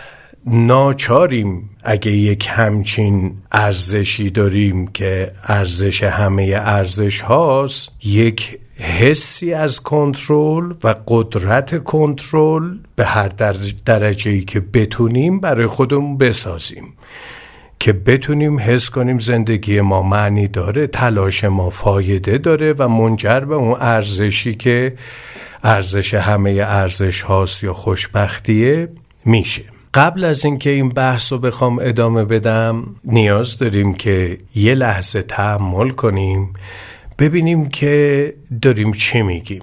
ناچاریم 0.47 1.71
اگه 1.83 2.11
یک 2.11 2.47
همچین 2.50 3.37
ارزشی 3.53 4.31
داریم 4.31 4.87
که 4.87 5.33
ارزش 5.45 6.03
همه 6.03 6.55
ارزش 6.57 7.21
هاست 7.21 7.93
یک 8.05 8.59
حسی 8.76 9.53
از 9.53 9.81
کنترل 9.81 10.75
و 10.85 10.95
قدرت 11.07 11.85
کنترل 11.85 12.79
به 12.97 13.05
هر 13.05 13.29
درجه 13.85 14.31
ای 14.31 14.45
که 14.45 14.61
بتونیم 14.61 15.41
برای 15.41 15.67
خودمون 15.67 16.17
بسازیم. 16.17 16.93
که 17.79 17.93
بتونیم 17.93 18.59
حس 18.59 18.91
کنیم 18.91 19.19
زندگی 19.19 19.81
ما 19.81 20.03
معنی 20.03 20.49
داره 20.49 20.87
تلاش 20.87 21.45
ما 21.45 21.71
فایده 21.71 22.38
داره 22.38 22.75
و 22.79 22.88
منجر 22.88 23.41
به 23.41 23.55
اون 23.55 23.76
ارزشی 23.81 24.55
که 24.55 24.97
ارزش 25.65 26.15
همه 26.15 26.50
ارزش 26.50 27.23
هاست 27.23 27.65
یا 27.65 27.75
خوشبختیه. 27.75 28.88
میشه. 29.26 29.64
قبل 29.95 30.25
از 30.25 30.45
اینکه 30.45 30.71
این 30.71 30.88
بحث 30.88 31.33
رو 31.33 31.38
بخوام 31.38 31.78
ادامه 31.83 32.25
بدم 32.25 32.97
نیاز 33.04 33.59
داریم 33.59 33.95
که 33.95 34.38
یه 34.54 34.75
لحظه 34.75 35.23
تحمل 35.23 35.90
کنیم 35.90 36.52
ببینیم 37.18 37.68
که 37.68 38.35
داریم 38.62 38.92
چی 38.92 39.23
میگیم. 39.23 39.62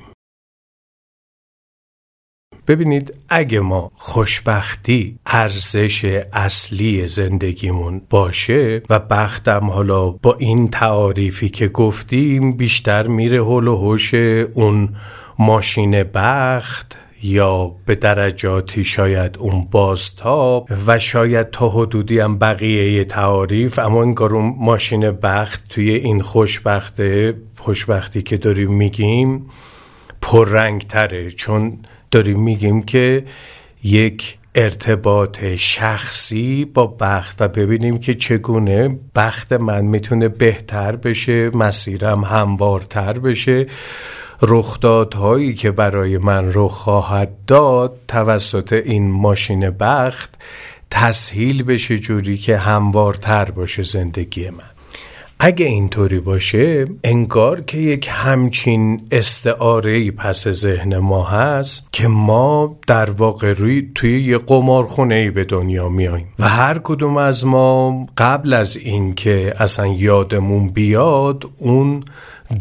ببینید 2.68 3.18
اگه 3.30 3.60
ما 3.60 3.92
خوشبختی 3.96 5.20
ارزش 5.26 6.24
اصلی 6.34 7.08
زندگیمون 7.08 8.02
باشه 8.10 8.84
و 8.90 9.00
بختم 9.00 9.70
حالا 9.70 10.10
با 10.10 10.36
این 10.40 10.68
تعاریفی 10.68 11.50
که 11.50 11.68
گفتیم 11.68 12.58
بیشتر 12.58 13.08
میره 13.08 13.44
هول 13.44 13.68
و 13.68 13.76
هوش 13.76 14.14
اون 14.54 14.96
ماشین 15.40 16.04
بخت 16.04 17.00
یا 17.24 17.76
به 17.86 17.96
درجاتی 17.96 18.84
شاید 18.84 19.38
اون 19.40 19.68
بازتاب 19.72 20.70
و 20.88 21.00
شاید 21.00 21.50
تا 21.50 21.70
حدودی 21.70 22.20
هم 22.20 22.38
بقیه 22.38 23.06
تعاریف 23.06 23.80
اما 23.80 24.02
انگار 24.02 24.36
اون 24.36 24.56
ماشین 24.58 25.12
بخت 25.12 25.64
توی 25.70 25.92
این 25.92 26.22
خوشبخت 26.22 27.02
خوشبختی 27.60 28.22
که 28.22 28.38
داریم 28.38 28.74
میگیم 28.74 29.50
پررنگ 30.22 30.88
تره 30.88 31.32
چون 31.32 31.80
داریم 32.12 32.40
میگیم 32.40 32.82
که 32.82 33.26
یک 33.84 34.38
ارتباط 34.56 35.46
شخصی 35.46 36.66
با 36.66 36.88
بخت 36.88 37.42
و 37.42 37.48
ببینیم 37.48 37.98
که 37.98 38.14
چگونه 38.14 39.00
بخت 39.16 39.54
من 39.54 39.86
می‌تونه 39.86 40.30
بهتر 40.30 40.96
بشه 40.96 41.50
مسیرم 41.50 42.24
هموارتر 42.24 43.20
بشه. 43.20 43.68
رخدادهایی 44.42 45.54
که 45.54 45.72
برای 45.72 46.18
من 46.18 46.52
رخ 46.54 46.72
خواهد 46.72 47.46
داد 47.48 48.00
توسط 48.08 48.74
این 48.74 49.12
ماشین 49.12 49.70
بخت 49.70 50.36
تسهیل 50.90 51.64
بشه 51.64 51.98
جوری 51.98 52.38
که 52.38 52.58
هموارتر 52.58 53.52
باشه 53.52 53.84
زندگی 53.84 54.50
من. 54.50 54.73
اگه 55.46 55.66
اینطوری 55.66 56.20
باشه 56.20 56.86
انگار 57.04 57.62
که 57.62 57.78
یک 57.78 58.08
همچین 58.12 59.08
استعاره 59.12 60.12
پس 60.12 60.48
ذهن 60.48 60.98
ما 60.98 61.24
هست 61.24 61.88
که 61.92 62.08
ما 62.08 62.76
در 62.88 63.10
واقع 63.10 63.54
روی 63.54 63.92
توی 63.96 64.24
یه 64.24 64.38
قمارخونه 64.38 65.16
ای 65.16 65.32
به 65.32 65.44
دنیا 65.44 65.90
میاییم. 65.90 66.28
و 66.40 66.50
هر 66.50 66.80
کدوم 66.84 67.18
از 67.18 67.46
ما 67.46 68.06
قبل 68.18 68.54
از 68.54 68.78
اینکه 68.78 69.54
اصلا 69.58 69.88
یادمون 69.88 70.70
بیاد 70.70 71.50
اون 71.58 72.04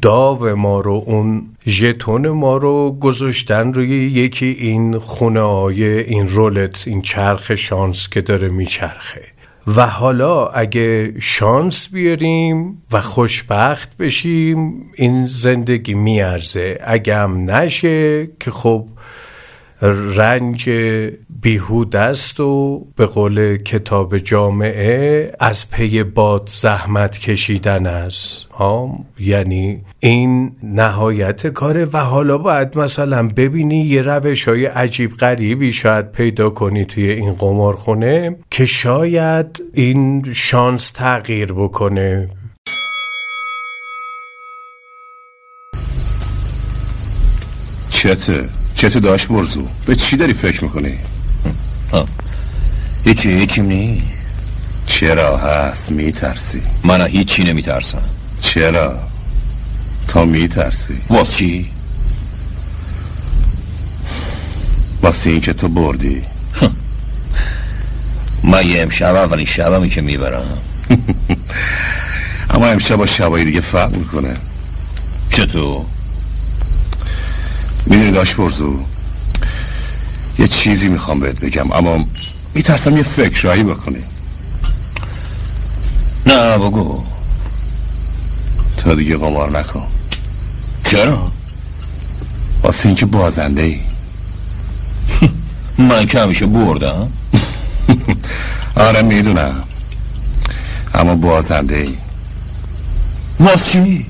داو 0.03 0.47
ما 0.57 0.81
رو 0.81 1.03
اون 1.07 1.57
ژتون 1.67 2.29
ما 2.29 2.57
رو 2.57 2.97
گذاشتن 3.01 3.73
روی 3.73 3.89
یکی 3.89 4.47
این 4.47 4.99
خونه 4.99 5.41
های 5.41 5.85
این 5.85 6.29
رولت 6.29 6.89
این 6.89 7.03
چرخ 7.03 7.55
شانس 7.55 8.09
که 8.09 8.21
داره 8.21 8.49
میچرخه. 8.49 9.32
و 9.67 9.87
حالا 9.87 10.47
اگه 10.47 11.21
شانس 11.21 11.89
بیاریم 11.89 12.83
و 12.93 13.01
خوشبخت 13.01 13.97
بشیم 13.97 14.91
این 14.95 15.27
زندگی 15.27 15.95
میارزه. 15.95 16.79
اگه 16.81 17.17
هم 17.17 17.51
نشه 17.51 18.29
که 18.41 18.51
خب 18.51 18.87
رنج 19.83 20.71
بیهود 21.43 21.97
است 21.97 22.41
و 22.41 22.85
به 22.97 23.07
قول 23.07 23.57
کتاب 23.57 24.19
جامعه 24.19 25.33
از 25.41 25.71
پی 25.71 26.03
باد 26.03 26.51
زحمت 26.53 27.19
کشیدن 27.19 27.87
است. 27.87 28.47
ها 28.51 28.99
یعنی 29.19 29.83
این 30.01 30.53
نهایت 30.63 31.47
کاره 31.47 31.85
و 31.85 31.99
حالا 31.99 32.39
باید 32.39 32.79
مثلا 32.79 33.29
ببینی 33.29 33.81
یه 33.81 34.03
روش 34.03 34.49
های 34.49 34.67
عجیب 34.67 35.17
غریبی 35.17 35.73
شاید 35.73 36.13
پیدا 36.13 36.51
کنی 36.51 36.85
توی 36.85 37.11
این 37.11 37.33
قمارخونه 37.33 38.37
که 38.51 38.67
شاید 38.67 39.63
این 39.73 40.33
شانس 40.33 40.91
تغییر 40.91 41.53
بکنه. 41.53 42.29
چته؟ 47.91 48.62
چته 48.83 49.01
داشت 49.01 49.29
برزو 49.29 49.69
به 49.87 49.97
چی 49.97 50.17
داری 50.17 50.35
فکر 50.35 50.65
می‌کنی؟ 50.65 50.99
هیچی 53.05 53.31
هیچیم 53.31 53.65
نی. 53.65 54.03
چرا 54.87 55.37
هست 55.37 55.91
میترسی؟ 55.91 56.63
من 56.85 57.07
هیچی 57.07 57.45
نمیترسم. 57.45 58.03
چرا؟ 58.41 59.01
تا 60.09 60.25
میترسی. 60.25 60.95
واس 61.09 61.37
چی؟ 61.37 61.71
واسه 65.03 65.31
این 65.31 65.41
که 65.41 65.53
تو 65.53 65.69
بردی. 65.69 66.23
من 68.45 68.67
یه 68.67 68.83
امشب 68.83 69.15
اولین 69.15 69.47
شبمی 69.47 69.91
که 69.91 70.01
می‌برم. 70.01 70.59
اما 72.51 72.67
امشب 72.67 72.97
با 72.97 73.07
شبایی 73.07 73.45
دیگه 73.45 73.61
فرق 73.61 73.97
می‌کنه. 73.97 74.37
چطور؟ 75.31 75.85
می‌دونی 77.87 78.11
داشت 78.11 78.37
برزو 78.37 78.81
یه 80.39 80.49
چیزی 80.49 80.89
می‌خوام 80.89 81.21
بهت 81.21 81.41
بگم 81.41 81.73
اما 81.73 82.05
میترسم 82.55 82.97
یه 82.97 83.03
فکرهایی 83.03 83.63
بکنی. 83.63 84.05
نه 86.27 86.59
بگو. 86.59 87.05
تا 88.77 88.95
دیگه 88.95 89.17
قمار 89.17 89.59
نکن. 89.59 89.87
چرا؟ 90.85 91.33
واسه 92.63 92.87
اینکه 92.87 93.07
بازنده 93.07 93.63
ای 93.63 93.81
من 95.89 96.07
که 96.07 96.21
همیشه 96.21 96.47
بردم. 96.47 97.13
آره 98.77 99.03
می‌دونم. 99.03 99.63
اما 100.95 101.15
بازنده 101.15 101.77
ای 101.77 101.95
واس 103.41 103.73
چی؟ 103.73 104.07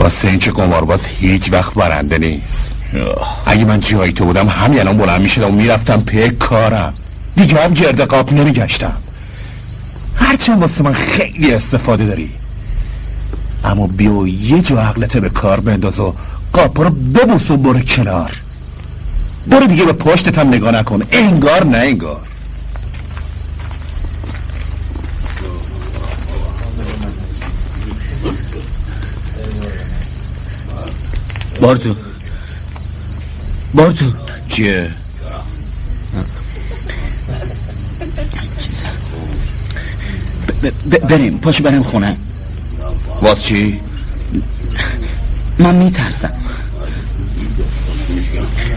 واسه 0.00 0.28
اینکه 0.28 0.50
قمارباز 0.50 1.06
هیچ 1.06 1.52
وقت 1.52 1.74
برنده 1.74 2.18
نیست. 2.18 2.70
اگه 3.46 3.64
من 3.64 3.80
جایی 3.80 4.12
تو 4.12 4.24
بودم 4.24 4.48
همین 4.48 4.80
الان 4.80 4.96
بلند 4.96 5.20
می‌شدم 5.20 5.48
و 5.48 5.50
می‌رفتم 5.50 6.00
پی 6.00 6.30
کارم. 6.30 6.94
دیگه 7.36 7.64
هم 7.64 7.74
گرد 7.74 8.00
قاب 8.00 8.32
نمیگشتم. 8.32 8.96
هرچند 10.14 10.60
واسه 10.60 10.82
من 10.82 10.92
خیلی 10.92 11.54
استفاده 11.54 12.04
داری. 12.04 12.30
اما 13.64 13.86
بیو 13.86 14.28
یه 14.28 14.62
جا 14.62 14.82
عقلت 14.82 15.16
به 15.16 15.28
کار 15.28 15.60
بنداز 15.60 15.98
و 15.98 16.14
قاپا 16.52 16.82
رو 16.82 16.90
ببوس 16.90 17.50
و 17.50 17.56
برو 17.56 17.80
کنار. 17.80 18.32
برو 19.46 19.66
دیگه 19.66 19.84
به 19.84 19.92
پشتت 19.92 20.38
هم 20.38 20.48
نگاه 20.48 20.72
نکن. 20.72 21.02
انگار 21.12 21.64
نه 21.64 21.78
انگار. 21.78 22.20
بارتو 31.60 31.94
بارتو 33.74 34.12
چیه؟ 34.48 34.90
بریم 41.08 41.38
پاشو 41.38 41.64
بریم 41.64 41.82
خونه 41.82 42.16
واس 43.22 43.42
چی؟ 43.42 43.80
من 45.58 45.74
میترسم 45.76 46.32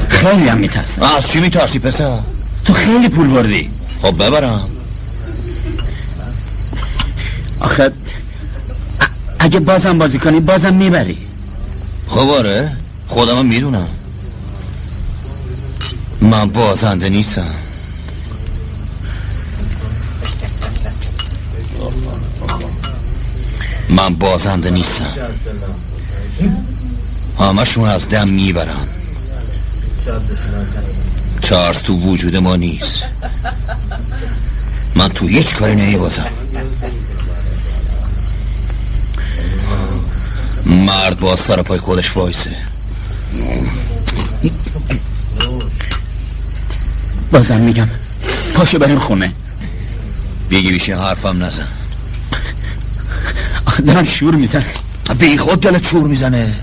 خیلی 0.10 0.48
هم 0.48 0.58
میترسم 0.58 1.02
از 1.02 1.32
چی 1.32 1.40
میترسی 1.40 1.80
پسر؟ 1.80 2.20
تو 2.66 2.74
خیلی 2.74 3.10
پول 3.10 3.28
بردی 3.28 3.70
خب 4.02 4.24
ببرم 4.26 4.70
آخه 7.60 7.92
اگه 9.40 9.60
بازم 9.60 9.98
بازی 9.98 10.20
کنی 10.20 10.40
بازم 10.40 10.74
می‌بری 10.74 11.33
خب 12.14 12.30
آره 12.30 12.72
خودم 13.08 13.46
می‌دونم. 13.46 13.88
من 16.22 16.50
بازنده 16.50 17.10
نیستم. 17.10 17.56
من 23.90 24.16
بازنده 24.16 24.70
نیستم. 24.70 25.14
همشون 27.40 27.90
از 27.90 28.10
دم 28.10 28.30
می‌برن. 28.30 28.88
ترس 31.42 31.82
تو 31.82 32.00
وجود 32.00 32.36
ما 32.36 32.56
نیست. 32.56 33.04
من 34.96 35.10
تو 35.10 35.28
هیچ 35.28 35.56
کاری 35.56 35.76
نمیبازم. 35.76 36.32
مرد 40.66 41.20
با 41.20 41.36
سر 41.36 41.62
پای 41.62 41.80
خودش 41.80 42.18
وایسه. 42.18 42.56
بازم 47.32 47.62
میگم 47.62 47.88
پاشو 48.56 48.80
بریم 48.80 49.00
خونه. 49.00 49.32
بگی 50.52 50.72
بیشه 50.72 50.98
حرفم 50.98 51.44
نزن. 51.44 51.68
دارم 53.88 54.06
شور 54.06 54.36
می‌زنه 54.36 54.66
بی 55.20 55.38
خود 55.38 55.62
دلت 55.62 55.82
چور 55.82 56.08
می‌زنه. 56.08 56.54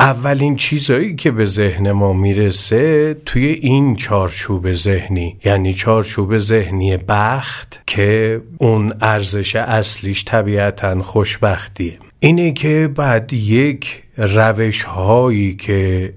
اولین 0.00 0.56
چیزایی 0.56 1.14
که 1.14 1.30
به 1.30 1.44
ذهن 1.44 1.92
ما 1.92 2.12
می‌رسه 2.12 3.16
توی 3.26 3.46
این 3.46 3.96
چارچوب 3.96 4.72
ذهنی 4.72 5.36
یعنی 5.44 5.72
چارچوب 5.72 6.36
ذهنی 6.38 6.96
بخت 6.96 7.80
که 7.86 8.40
اون 8.58 8.92
ارزش 9.00 9.56
اصلیش 9.56 10.24
طبیعتا 10.24 11.02
خوشبختیه. 11.02 11.98
اینه 12.20 12.52
که 12.52 12.90
بعد 12.96 13.32
یک 13.32 14.02
روش 14.16 14.82
هایی 14.82 15.54
که 15.54 16.12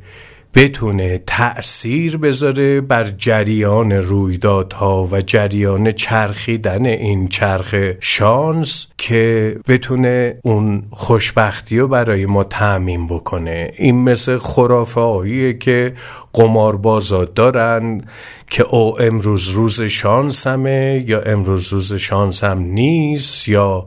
بتونه 0.56 1.24
تأثیر 1.28 2.18
بذاره 2.18 2.82
بر 2.82 3.08
جریان 3.18 3.92
رویدادها 3.92 5.08
و 5.12 5.22
جریان 5.22 5.92
چرخیدن 5.92 6.86
این 6.86 7.28
چرخ 7.28 7.76
شانس 8.00 8.88
که 8.98 9.58
بتونه 9.68 10.40
اون 10.44 10.84
خوشبختی 10.90 11.80
رو 11.80 11.88
برای 11.88 12.26
ما 12.26 12.44
تعمین 12.44 13.08
بکنه. 13.08 13.72
این 13.78 14.04
مثل 14.04 14.38
خرافه 14.38 15.54
که 15.54 15.94
قماربازا 16.34 17.26
دارن 17.26 18.02
که 18.48 18.64
او 18.64 19.02
امروز 19.02 19.50
روز 19.50 19.82
شانسمه 19.82 21.06
یا 21.08 21.22
امروز 21.22 21.74
روز 21.74 21.94
شانسم 21.94 22.60
نیست 22.60 23.48
یا 23.48 23.86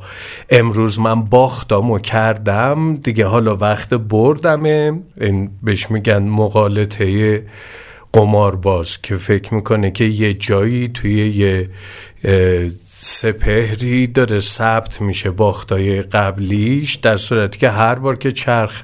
امروز 0.51 1.01
من 1.01 1.23
باختم 1.23 1.91
و 1.91 1.99
کردم 1.99 2.95
دیگه 2.95 3.27
حالا 3.27 3.57
وقت 3.57 3.95
بردمه. 3.95 5.03
این 5.21 5.51
بهش 5.63 5.91
میگن 5.91 6.23
مقالطه 6.23 7.43
قمارباز 8.13 9.03
که 9.03 9.17
فکر 9.17 9.55
می‌کنه 9.55 9.91
که 9.91 10.05
یه 10.05 10.35
جایی 10.35 10.89
توی 10.89 11.29
یه 11.29 11.71
سپهری 13.07 14.07
داره 14.07 14.40
ثبت 14.40 15.01
میشه 15.01 15.31
باختای 15.31 16.03
قبلیش 16.03 16.95
در 16.95 17.17
صورتی 17.17 17.59
که 17.59 17.71
هر 17.71 17.95
بار 17.95 18.17
که 18.17 18.33
چرخ 18.33 18.83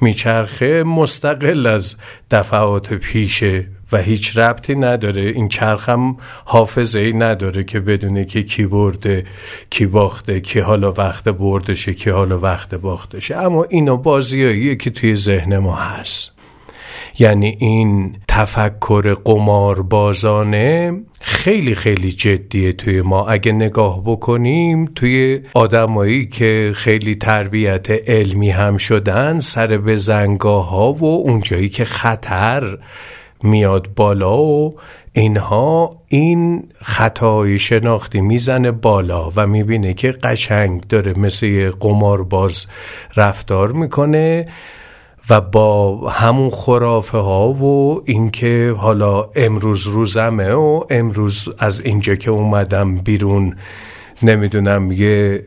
میچرخه 0.00 0.82
مستقل 0.82 1.66
از 1.66 1.96
دفعات 2.30 2.94
پیشه 2.94 3.68
و 3.92 3.96
هیچ 3.96 4.38
ربطی 4.38 4.74
نداره. 4.74 5.22
این 5.22 5.48
چرخ 5.48 5.88
هم 5.88 6.16
حافظه 6.44 6.98
ای 6.98 7.12
نداره 7.12 7.64
که 7.64 7.80
بدونه 7.80 8.24
که 8.24 8.42
کی 8.42 8.66
برده 8.66 9.24
کی 9.70 9.86
باخته 9.86 10.40
کی 10.40 10.60
حالا 10.60 10.92
وقت 10.92 11.28
بردشه 11.28 11.94
کی 11.94 12.10
حالا 12.10 12.38
وقت 12.38 12.74
باختشه. 12.74 13.36
اما 13.36 13.64
اینا 13.64 13.96
بازیاییه 13.96 14.76
که 14.76 14.90
توی 14.90 15.16
ذهن 15.16 15.58
ما 15.58 15.76
هست. 15.76 16.31
یعنی 17.18 17.56
این 17.60 18.16
تفکر 18.28 19.14
قماربازانه 19.24 20.92
خیلی 21.20 21.74
خیلی 21.74 22.12
جدیه 22.12 22.72
توی 22.72 23.02
ما. 23.02 23.26
اگه 23.26 23.52
نگاه 23.52 24.02
بکنیم 24.04 24.84
توی 24.84 25.40
آدمایی 25.54 26.26
که 26.26 26.72
خیلی 26.74 27.14
تربیت 27.14 27.90
علمی 27.90 28.50
هم 28.50 28.76
شدن 28.76 29.38
سر 29.38 29.66
به 29.66 29.96
زنگاه 29.96 30.70
ها 30.70 30.92
و 30.92 31.04
اونجایی 31.04 31.68
که 31.68 31.84
خطر 31.84 32.78
میاد 33.42 33.94
بالا 33.96 34.42
و 34.42 34.74
اینها 35.12 35.96
این 36.08 36.68
خطای 36.80 37.58
شناختی 37.58 38.20
می‌زنه 38.20 38.70
بالا 38.70 39.32
و 39.36 39.46
می‌بینه 39.46 39.94
که 39.94 40.12
قشنگ 40.12 40.86
داره 40.88 41.18
مثل 41.18 41.70
قمارباز 41.80 42.66
رفتار 43.16 43.72
می‌کنه. 43.72 44.48
و 45.30 45.40
با 45.40 45.96
همون 46.10 46.50
خرافه 46.50 47.18
ها 47.18 47.48
و 47.48 48.02
اینکه 48.04 48.74
حالا 48.78 49.24
امروز 49.36 49.86
روزمه 49.86 50.52
و 50.52 50.84
امروز 50.90 51.48
از 51.58 51.80
اینجا 51.80 52.14
که 52.14 52.30
اومدم 52.30 52.94
بیرون 52.94 53.56
نمی‌دونم 54.22 54.92
یه 54.92 55.44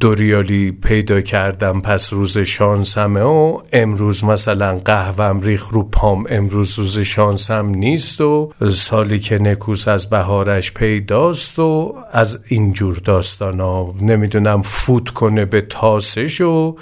دوریالی 0.00 0.72
پیدا 0.72 1.20
کردم 1.20 1.80
پس 1.80 2.12
روز 2.12 2.38
شانسمه 2.38 3.22
و 3.22 3.58
امروز 3.72 4.24
مثلا 4.24 4.78
قهوم 4.84 5.40
ریخ 5.40 5.68
رو 5.68 5.82
پام 5.82 6.24
امروز 6.28 6.78
روز 6.78 6.98
شانسم 6.98 7.66
نیست 7.66 8.20
و 8.20 8.52
سالی 8.70 9.18
که 9.18 9.38
نکوس 9.38 9.88
از 9.88 10.10
بهارش 10.10 10.72
پیداست 10.72 11.58
و 11.58 11.94
از 12.12 12.40
اینجور 12.48 13.00
داستان 13.04 13.60
ها 13.60 13.94
نمی‌دونم 14.00 14.62
فوت 14.62 15.10
کنه 15.10 15.44
به 15.44 15.60
تاسش 15.60 16.40
و 16.40 16.76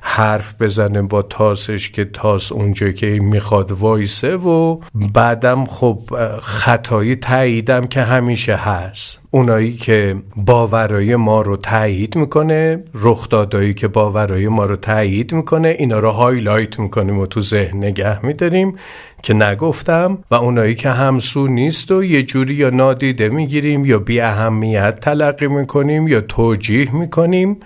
حرف 0.00 0.54
بزنه 0.60 1.02
با 1.02 1.22
تاسش 1.22 1.90
که 1.90 2.04
تاس 2.04 2.52
اونجا 2.52 2.90
که 2.90 3.06
می‌خواد 3.06 3.72
وایسه 3.72 4.36
و 4.36 4.80
بعدم 4.94 5.64
خب 5.64 6.00
خطای 6.42 7.16
تاییدم 7.16 7.86
که 7.86 8.02
همیشه 8.02 8.56
هست. 8.56 9.26
اونایی 9.30 9.76
که 9.76 10.16
باورای 10.36 11.16
ما 11.16 11.42
رو 11.42 11.56
تایید 11.70 12.16
می‌کنه 12.16 12.84
رخدادایی 12.94 13.74
که 13.74 13.88
باورای 13.88 14.48
ما 14.48 14.64
رو 14.64 14.76
تایید 14.76 15.32
می‌کنه 15.32 15.76
اینا 15.78 15.98
رو 15.98 16.10
highlight 16.10 16.78
می‌کنیم 16.78 17.18
و 17.18 17.26
تو 17.26 17.40
ذهن 17.40 17.76
نگه 17.76 18.26
میداریم 18.26 18.76
که 19.22 19.34
نگفتم 19.34 20.18
و 20.30 20.34
اونایی 20.34 20.74
که 20.74 20.90
همسو 20.90 21.46
نیست 21.46 21.90
و 21.90 22.04
یه 22.04 22.22
جوری 22.22 22.54
یا 22.54 22.70
نادیده 22.70 23.28
می‌گیریم 23.28 23.84
یا 23.84 23.98
بی 23.98 24.20
اهمیت 24.20 25.00
تلقی 25.00 25.46
می‌کنیم 25.46 26.08
یا 26.08 26.20
توجیه 26.20 26.94
می‌کنیم 26.94 27.56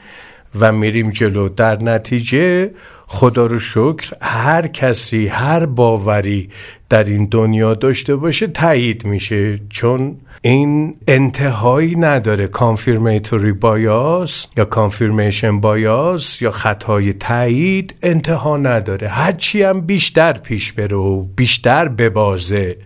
و 0.60 0.72
میریم 0.72 1.10
جلو. 1.10 1.48
در 1.48 1.82
نتیجه 1.82 2.70
خدا 3.06 3.46
رو 3.46 3.58
شکر 3.58 4.12
هر 4.20 4.66
کسی 4.66 5.26
هر 5.26 5.66
باوری 5.66 6.50
در 6.88 7.04
این 7.04 7.28
دنیا 7.30 7.74
داشته 7.74 8.16
باشه 8.16 8.46
تایید 8.46 9.04
میشه. 9.04 9.58
چون 9.68 10.16
این 10.42 10.96
انتهایی 11.08 11.96
نداره. 11.96 12.48
کانفirmatory 12.48 13.52
بایاس 13.60 14.46
یا 14.56 14.64
کانفirmation 14.64 15.60
بایاس 15.60 16.42
یا 16.42 16.50
خطای 16.50 17.12
تایید 17.12 17.94
انتها 18.02 18.56
نداره. 18.56 19.08
هرچی 19.08 19.62
هم 19.62 19.80
بیشتر 19.80 20.32
پیش 20.32 20.72
بره 20.72 20.96
و 20.96 21.22
بیشتر 21.22 21.88
ببازه 21.88 22.76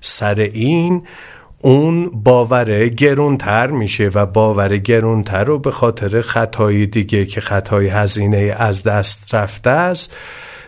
سر 0.00 0.34
این 0.40 1.02
اون 1.58 2.10
باور 2.24 2.88
گرونتر 2.88 3.66
میشه 3.66 4.10
و 4.14 4.26
باور 4.26 4.76
گرونتر 4.76 5.44
رو 5.44 5.58
به 5.58 5.70
خاطر 5.70 6.20
خطای 6.20 6.86
دیگه 6.86 7.26
که 7.26 7.40
خطای 7.40 7.88
هزینه 7.88 8.54
از 8.58 8.82
دست 8.82 9.34
رفته 9.34 9.70
است 9.70 10.14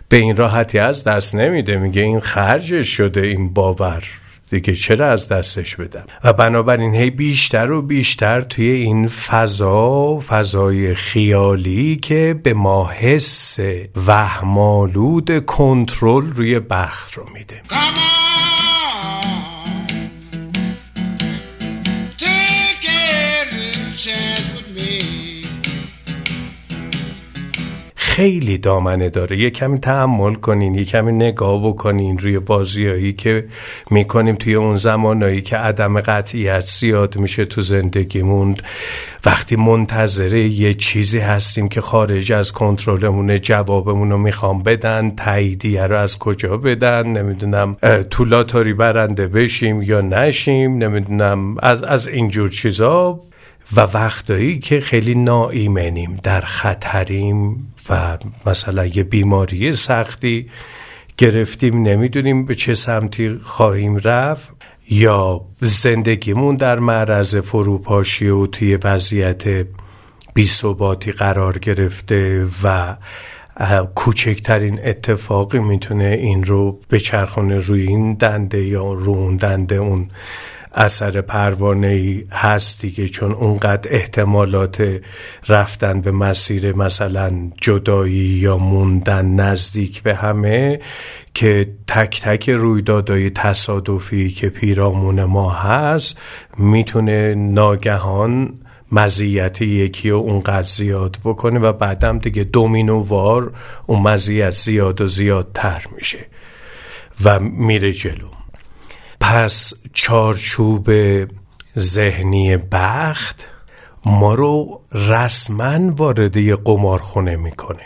به 0.08 0.16
این 0.16 0.36
راحتی 0.36 0.78
از 0.78 1.04
دست 1.04 1.34
نمیده. 1.34 1.76
میگه 1.76 2.02
این 2.02 2.20
خرجش 2.20 2.88
شده 2.88 3.20
این 3.20 3.52
باور. 3.52 4.21
دیگه 4.52 4.74
چرا 4.74 5.10
از 5.10 5.28
دستش 5.28 5.76
بدم؟ 5.76 6.04
و 6.24 6.32
بنابراین 6.32 6.94
هی 6.94 7.10
بیشتر 7.10 7.70
و 7.70 7.82
بیشتر 7.82 8.42
توی 8.42 8.70
این 8.70 9.08
فضا 9.08 10.20
فضای 10.20 10.94
خیالی 10.94 11.96
که 11.96 12.40
به 12.42 12.54
ما 12.54 12.90
حس 12.90 13.58
وهمالود 14.06 15.46
کنترل 15.46 16.26
روی 16.26 16.60
بخت 16.60 17.14
رو 17.14 17.26
میده. 17.34 17.62
خیلی 28.12 28.58
دامنه 28.58 29.10
داره. 29.10 29.38
یه 29.38 29.50
کمی 29.50 29.78
تحمل 29.78 30.34
کنین 30.34 30.74
یه 30.74 30.84
کمی 30.84 31.12
نگاه 31.12 31.68
بکنین 31.68 32.18
روی 32.18 32.38
بازیایی 32.38 33.12
که 33.12 33.44
می‌کنیم 33.90 34.34
توی 34.34 34.54
اون 34.54 34.76
زمانایی 34.76 35.42
که 35.42 35.56
عدم 35.56 36.00
قطعیت 36.00 36.60
زیاد 36.60 37.16
میشه 37.16 37.44
تو 37.44 37.60
زندگیمون. 37.60 38.56
وقتی 39.26 39.56
منتظره 39.56 40.48
یه 40.48 40.74
چیزی 40.74 41.18
هستیم 41.18 41.68
که 41.68 41.80
خارج 41.80 42.32
از 42.32 42.52
کنترلمونه 42.52 43.38
جوابمون 43.38 44.10
رو 44.10 44.18
می‌خوام 44.18 44.62
بدن 44.62 45.10
تاییدیه 45.10 45.86
رو 45.86 45.96
از 45.98 46.18
کجا 46.18 46.56
بدن؟ 46.56 47.06
نمی‌دونم 47.06 47.76
تو 48.10 48.24
لاتاری 48.24 48.72
برنده 48.72 49.28
بشیم 49.28 49.82
یا 49.82 50.00
نشیم؟ 50.00 50.78
نمی‌دونم 50.78 51.56
از, 51.58 51.82
از 51.82 52.08
اینجور 52.08 52.48
چیزا. 52.48 53.20
و 53.76 53.80
وقتایی 53.80 54.58
که 54.58 54.80
خیلی 54.80 55.14
ناایمنیم 55.14 56.20
در 56.22 56.40
خطریم 56.40 57.68
و 57.90 58.18
مثلا 58.46 58.86
یه 58.86 59.02
بیماری 59.02 59.74
سختی 59.76 60.50
گرفتیم 61.16 61.82
نمی‌دونیم 61.82 62.44
به 62.44 62.54
چه 62.54 62.74
سمتی 62.74 63.40
خواهیم 63.44 63.96
رفت 63.96 64.48
یا 64.90 65.40
زندگیمون 65.60 66.56
در 66.56 66.78
معرض 66.78 67.36
فروپاشی 67.36 68.28
و 68.28 68.46
توی 68.46 68.78
وضعیت 68.84 69.66
بیثباتی 70.34 71.12
قرار 71.12 71.58
گرفته 71.58 72.46
و 72.62 72.96
کوچکترین 73.94 74.80
اتفاقی 74.84 75.58
می‌تونه 75.58 76.04
این 76.04 76.44
رو 76.44 76.80
به 76.88 76.98
چرخونه 76.98 77.58
روی 77.58 77.82
این 77.82 78.14
دنده 78.14 78.64
یا 78.64 78.92
رو 78.92 79.12
اون 79.12 79.36
دنده 79.36 79.74
اون 79.74 80.08
اثر 80.74 81.20
پروانه 81.20 81.86
ای 81.86 82.24
هست 82.32 82.80
دیگه 82.80 83.08
چون 83.08 83.32
اونقدر 83.32 83.90
احتمالات 83.92 85.00
رفتن 85.48 86.00
به 86.00 86.12
مسیر 86.12 86.76
مثلا 86.76 87.50
جدایی 87.60 88.14
یا 88.14 88.56
موندن 88.56 89.26
نزدیک 89.26 90.02
به 90.02 90.14
همه 90.14 90.80
که 91.34 91.74
تک 91.88 92.20
تک 92.22 92.50
رویدادهای 92.50 93.30
تصادفی 93.30 94.30
که 94.30 94.48
پیرامون 94.48 95.24
ما 95.24 95.50
هست 95.50 96.18
می‌تونه 96.58 97.34
ناگهان 97.34 98.58
مزیت 98.92 99.62
یکی 99.62 100.10
و 100.10 100.16
اونقدر 100.16 100.62
زیاد 100.62 101.18
بکنه 101.24 101.58
و 101.58 101.72
بعدم 101.72 102.18
دیگه 102.18 102.44
دومینووار 102.44 103.52
اون 103.86 104.02
مزیت 104.02 104.50
زیاد 104.50 105.00
و 105.00 105.06
زیادتر 105.06 105.84
میشه 105.96 106.26
و 107.24 107.38
میره 107.38 107.92
جلو. 107.92 108.41
پس 109.22 109.72
چارچوب 109.92 110.90
ذهنی 111.78 112.56
بخت 112.56 113.46
ما 114.04 114.34
رو 114.34 114.80
رسما 114.92 115.94
وارد 115.94 116.62
قمارخونه 116.64 117.36
می‌کنه. 117.36 117.84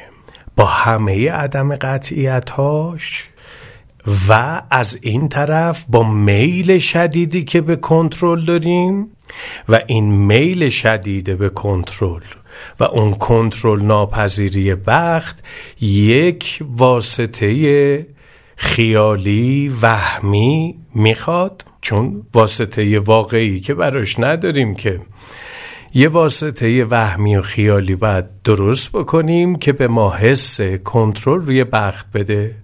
با 0.56 0.64
همه 0.64 1.30
عدم 1.30 1.76
قطعیتاش 1.76 3.28
و 4.28 4.62
از 4.70 4.98
این 5.02 5.28
طرف 5.28 5.84
با 5.88 6.02
میل 6.02 6.78
شدیدی 6.78 7.44
که 7.44 7.60
به 7.60 7.76
کنترل 7.76 8.44
داریم 8.44 9.06
و 9.68 9.80
این 9.86 10.04
میل 10.04 10.68
شدید 10.68 11.38
به 11.38 11.48
کنترل 11.48 12.22
و 12.80 12.84
اون 12.84 13.14
کنترل 13.14 13.82
ناپذیری 13.82 14.74
بخت 14.74 15.44
یک 15.80 16.58
واسطه 16.76 18.15
خیالی 18.56 19.72
وهمی 19.82 20.74
می‌خواد 20.94 21.64
چون 21.80 22.22
واسطه 22.34 23.00
واقعی 23.00 23.60
که 23.60 23.74
براش 23.74 24.18
نداریم 24.18 24.74
که. 24.74 25.00
یه 25.94 26.08
واسطه 26.08 26.84
وهمی 26.84 27.36
و 27.36 27.42
خیالی 27.42 27.96
باید 27.96 28.24
درست 28.44 28.92
بکنیم 28.92 29.56
که 29.56 29.72
به 29.72 29.88
ما 29.88 30.14
حس 30.14 30.60
کنترل 30.60 31.40
روی 31.40 31.64
بخت 31.64 32.12
بده. 32.12 32.54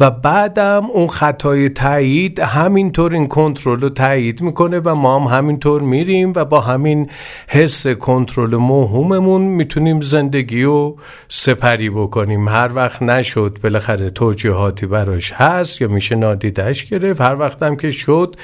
و 0.00 0.10
بعدم 0.10 0.86
اون 0.86 1.06
خطای 1.06 1.68
تایید 1.68 2.38
همینطور 2.38 3.12
این 3.12 3.28
کنترل 3.28 3.80
رو 3.80 3.88
تایید 3.88 4.40
می‌کنه 4.40 4.80
و 4.84 4.94
ما 4.94 5.18
هم 5.18 5.36
همینطور 5.38 5.82
میریم 5.82 6.32
و 6.36 6.44
با 6.44 6.60
همین 6.60 7.10
حس 7.48 7.86
کنترل 7.86 8.56
موهوممون 8.56 9.42
می‌تونیم 9.42 10.00
زندگی 10.00 10.62
رو 10.62 10.98
سپری 11.28 11.90
بکنیم. 11.90 12.48
هر 12.48 12.70
وقت 12.74 13.02
نشد 13.02 13.58
بالاخره 13.62 14.10
توجیهاتی 14.10 14.86
براش 14.86 15.32
هست 15.32 15.80
یا 15.80 15.88
میشه 15.88 16.14
نادیدش 16.16 16.84
گرفت 16.84 17.20
هر 17.20 17.36
وقت 17.38 17.62
هم 17.62 17.76
که 17.76 17.90
شد 17.90 18.36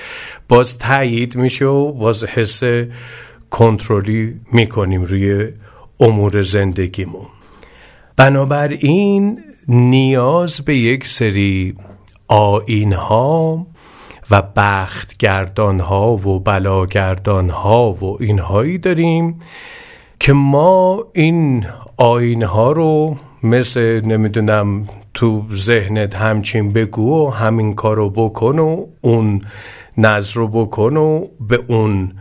باز 0.49 0.79
تایید 0.79 1.37
میشه 1.37 1.65
و 1.65 1.93
باز 1.93 2.25
حس 2.25 2.63
کنترلی 3.51 4.41
می‌کنیم 4.53 5.05
روی 5.05 5.49
امور 6.01 6.43
زندگیمون. 6.43 7.27
بنابراین 8.17 9.41
نیاز 9.69 10.61
به 10.61 10.77
یک 10.77 11.09
سری 11.09 11.75
آین 12.29 12.93
ها 12.93 13.67
و 14.31 14.43
بختگردان 14.43 15.81
ها 15.81 16.13
و 16.13 16.41
بلاگردان 16.41 17.51
ها 17.51 17.93
و 17.93 18.23
اینهایی 18.23 18.79
داریم 18.79 19.41
که 20.21 20.33
ما 20.33 21.05
این 21.15 21.67
آین 21.97 22.43
ها 22.43 22.73
رو 22.73 23.17
مثل 23.43 24.01
نمی‌دونم 24.01 24.89
تو 25.15 25.45
ذهنت 25.53 26.15
همچین 26.15 26.73
بگو 26.73 27.27
و 27.27 27.31
همین 27.31 27.75
کارو 27.75 28.11
بکن 28.11 28.59
و 28.59 28.87
اون 29.01 29.41
نظر 29.99 30.41
رو 30.41 30.49
بکن 30.49 30.97
و 30.97 31.27
به 31.41 31.61
اون 31.69 32.13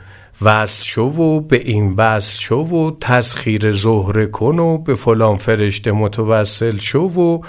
وصل 0.41 0.85
شو 0.85 1.01
و 1.01 1.39
به 1.39 1.57
این 1.57 1.93
وصل 1.97 2.39
شو 2.39 2.55
و 2.55 2.97
تسخیر 3.01 3.71
زهره 3.71 4.25
کن 4.25 4.59
و 4.59 4.77
به 4.77 4.95
فلان 4.95 5.37
فرشته 5.37 5.91
متوسل 5.91 6.77
شو 6.77 6.99
و 6.99 7.41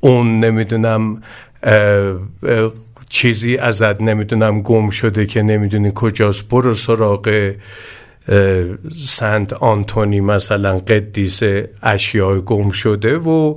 اون 0.00 0.40
نمی‌دونم 0.40 1.22
چیزی 3.08 3.56
ازت 3.56 4.00
نمی‌دونم 4.00 4.62
گم 4.62 4.90
شده 4.90 5.26
که 5.26 5.42
نمی‌دونی 5.42 5.92
کجاست. 5.94 6.48
برو 6.48 6.74
سراغ 6.74 7.52
سنت 8.96 9.52
آنتونی 9.52 10.20
مثلا 10.20 10.78
قدیس 10.78 11.42
اشیاء 11.82 12.40
گم 12.40 12.70
شده 12.70 13.16
و 13.16 13.54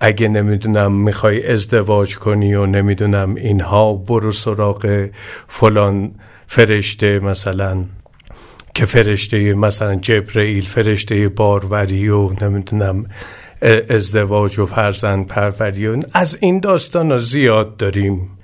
اگه 0.00 0.28
نمی‌دونم 0.28 0.92
می‌خوای 0.92 1.52
ازدواج 1.52 2.16
کنی 2.16 2.54
و 2.54 2.66
نمی‌دونم 2.66 3.34
اینها 3.34 3.92
برو 3.94 4.32
سراغ 4.32 5.08
فلان 5.48 6.10
فرشته 6.46 7.18
مثلا 7.18 7.84
که 8.74 8.86
فرشته 8.86 9.54
مثلا 9.54 9.94
جبرئیل 9.94 10.64
فرشته 10.64 11.28
باروری 11.28 12.08
و 12.08 12.32
نمی‌دونم 12.44 13.06
ازدواج 13.88 14.58
و 14.58 14.66
فرزند 14.66 15.26
پروری 15.26 15.86
و 15.86 16.02
از 16.12 16.38
این 16.40 16.60
داستان 16.60 17.12
ها 17.12 17.18
زیاد 17.18 17.76
داریم. 17.76 18.38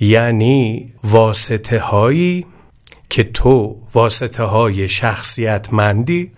یعنی 0.00 0.92
واسطه 1.04 1.78
هایی 1.78 2.46
که 3.10 3.24
تو 3.24 3.76
واسطه 3.94 4.42
های 4.42 4.88
شخصیت 4.88 5.72
مندی 5.72 6.30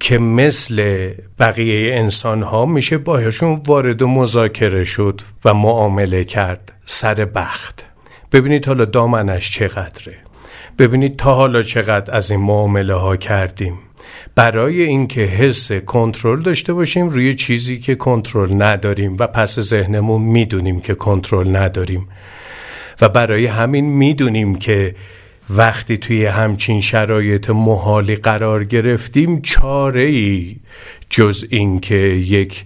که 0.00 0.18
مثل 0.18 1.08
بقیه 1.38 1.94
انسان 1.94 2.42
ها 2.42 2.66
میشه 2.66 2.98
باهاشون 2.98 3.62
وارد 3.66 4.02
و 4.02 4.08
مذاکره 4.08 4.84
شد 4.84 5.20
و 5.44 5.54
معامله 5.54 6.24
کرد 6.24 6.72
سر 6.86 7.24
بخت. 7.24 7.84
ببینید 8.32 8.66
حالا 8.66 8.84
دامنش 8.84 9.50
چقدره. 9.50 10.23
ببینید 10.78 11.16
تا 11.16 11.34
حالا 11.34 11.62
چقدر 11.62 12.16
از 12.16 12.30
این 12.30 12.40
معامله 12.40 12.94
ها 12.94 13.16
کردیم. 13.16 13.78
برای 14.34 14.82
اینکه 14.82 15.20
حس 15.20 15.72
کنترل 15.72 16.42
داشته 16.42 16.72
باشیم 16.72 17.08
روی 17.08 17.34
چیزی 17.34 17.78
که 17.78 17.94
کنترل 17.94 18.62
نداریم 18.62 19.16
و 19.18 19.26
پس 19.26 19.60
ذهنمون 19.60 20.22
می‌دونیم 20.22 20.80
که 20.80 20.94
کنترل 20.94 21.56
نداریم. 21.56 22.08
و 23.00 23.08
برای 23.08 23.46
همین 23.46 23.84
می‌دونیم 23.84 24.54
که 24.54 24.94
وقتی 25.50 25.96
توی 25.96 26.26
همچین 26.26 26.80
شرایط 26.80 27.50
محالی 27.50 28.16
قرار 28.16 28.64
گرفتیم 28.64 29.40
چاره 29.40 30.02
ای 30.02 30.56
جز 31.10 31.44
اینکه 31.50 31.96
یک 31.96 32.64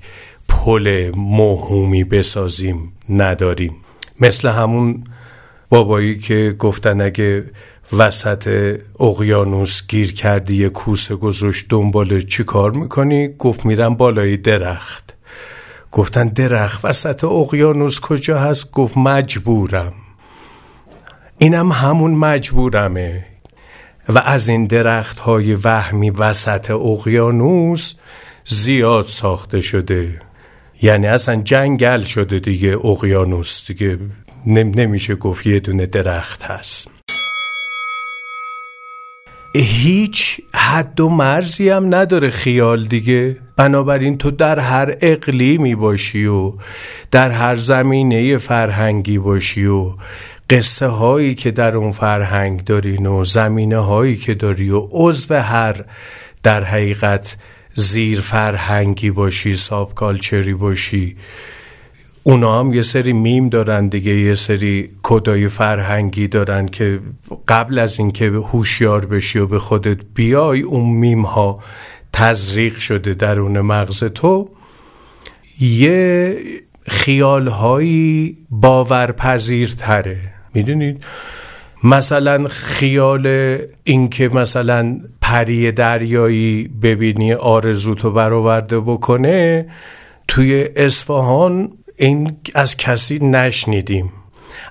پل 0.48 1.12
موهومی 1.16 2.04
بسازیم 2.04 2.92
نداریم. 3.08 3.76
مثل 4.20 4.48
همون 4.48 5.04
بابایی 5.68 6.18
که 6.18 6.56
گفتن 6.58 7.00
اگه 7.00 7.44
وسط 7.92 8.76
اقیانوس 9.00 9.86
گیر 9.88 10.12
کردی 10.12 10.56
یه 10.56 10.68
کوسه 10.68 11.16
گذاشت 11.16 11.66
دنبال 11.68 12.20
چی 12.20 12.44
کار 12.44 12.70
می‌کنی؟ 12.70 13.28
گفت 13.28 13.66
میرم 13.66 13.94
بالای 13.94 14.36
درخت. 14.36 15.14
گفتن 15.92 16.28
درخت 16.28 16.84
وسط 16.84 17.24
اقیانوس 17.24 18.00
کجا 18.00 18.38
هست؟ 18.38 18.70
گفت 18.70 18.96
مجبورم. 18.96 19.92
اینم 21.38 21.72
همون 21.72 22.10
مجبورمه. 22.10 23.26
و 24.08 24.18
از 24.18 24.48
این 24.48 24.66
درخت 24.66 25.18
های 25.18 25.54
وهمی 25.54 26.10
وسط 26.10 26.70
اقیانوس 26.70 27.94
زیاد 28.44 29.06
ساخته 29.06 29.60
شده. 29.60 30.22
یعنی 30.82 31.06
اصلا 31.06 31.42
جنگل 31.42 32.02
شده 32.02 32.38
دیگه 32.38 32.76
اقیانوس. 32.84 33.66
دیگه 33.66 33.98
نمیشه 34.46 35.14
گفت 35.14 35.46
یه 35.46 35.60
دونه 35.60 35.86
درخت 35.86 36.42
هست. 36.42 36.97
هیچ 39.60 40.40
حد 40.54 41.00
و 41.00 41.08
مرزی 41.08 41.68
هم 41.68 41.94
نداره 41.94 42.30
خیال 42.30 42.84
دیگه. 42.84 43.36
بنابراین 43.56 44.18
تو 44.18 44.30
در 44.30 44.58
هر 44.58 44.94
اقلیمی 45.00 45.74
باشی 45.74 46.26
و 46.26 46.52
در 47.10 47.30
هر 47.30 47.56
زمینه 47.56 48.36
فرهنگی 48.36 49.18
باشی 49.18 49.66
و 49.66 49.94
قصه 50.50 50.86
هایی 50.86 51.34
که 51.34 51.50
در 51.50 51.76
اون 51.76 51.92
فرهنگ 51.92 52.64
دارین 52.64 53.06
و 53.06 53.24
زمینه 53.24 53.78
هایی 53.78 54.16
که 54.16 54.34
داری 54.34 54.70
و 54.70 54.88
عضو 54.90 55.34
هر 55.34 55.84
در 56.42 56.64
حقیقت 56.64 57.36
زیر 57.74 58.20
فرهنگی 58.20 59.10
باشی 59.10 59.56
ساب 59.56 59.94
کالچری 59.94 60.54
باشی 60.54 61.16
اونا 62.28 62.60
هم 62.60 62.74
یه 62.74 62.82
سری 62.82 63.12
میم 63.12 63.48
دارن 63.48 63.86
دیگه 63.86 64.14
یه 64.16 64.34
سری 64.34 64.90
کدای 65.02 65.48
فرهنگی 65.48 66.28
دارن 66.28 66.66
که 66.66 67.00
قبل 67.48 67.78
از 67.78 67.98
اینکه 67.98 68.26
هوشیار 68.26 69.06
بشی 69.06 69.38
و 69.38 69.46
به 69.46 69.58
خودت 69.58 69.98
بیای 70.14 70.62
اون 70.62 70.90
میم 70.90 71.22
ها 71.22 71.62
تزریق 72.12 72.76
شده 72.76 73.14
درون 73.14 73.60
مغز 73.60 74.04
تو. 74.04 74.48
یه 75.60 76.36
خیال 76.86 77.48
هایی 77.48 78.38
باورپذیرتره. 78.50 80.18
می‌دونید؟ 80.54 81.04
مثلا 81.84 82.48
خیال 82.48 83.56
اینکه 83.84 84.28
مثلا 84.28 85.00
پری 85.20 85.72
دریایی 85.72 86.70
ببینی 86.82 87.32
آرزوتو 87.32 88.10
برآورده 88.10 88.80
بکنه 88.80 89.66
توی 90.28 90.68
اصفهان 90.76 91.77
این 91.98 92.36
از 92.54 92.76
کسی 92.76 93.18
نشنیدیم. 93.18 94.12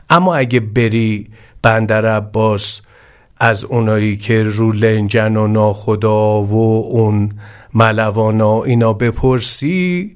اما 0.10 0.36
اگه 0.36 0.60
بری 0.60 1.30
بندر 1.62 2.06
عباس 2.06 2.82
از 3.40 3.63
اونایی 3.63 4.18
که 4.18 4.44
رو 4.44 4.72
لنجن 4.72 5.38
و 5.38 5.48
ناخدا 5.48 6.44
و 6.44 6.86
اون 6.86 7.32
ملوانا 7.74 8.63
اینا 8.63 8.94
بپرسی 8.94 10.16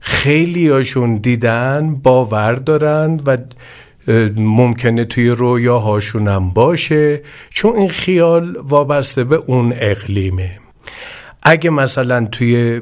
خیلی 0.00 0.68
هاشون 0.68 1.16
دیدن 1.16 1.94
باور 1.94 2.54
دارن 2.54 3.20
و 3.26 3.36
ممکنه 4.36 5.04
توی 5.04 5.28
رویاهاشون 5.28 6.28
هم 6.28 6.50
باشه 6.50 7.22
چون 7.50 7.76
این 7.76 7.88
خیال 7.88 8.56
وابسته 8.62 9.24
به 9.24 9.36
اون 9.36 9.72
اقلیمه. 9.76 10.58
اگه 11.42 11.70
مثلا 11.70 12.26
توی 12.32 12.80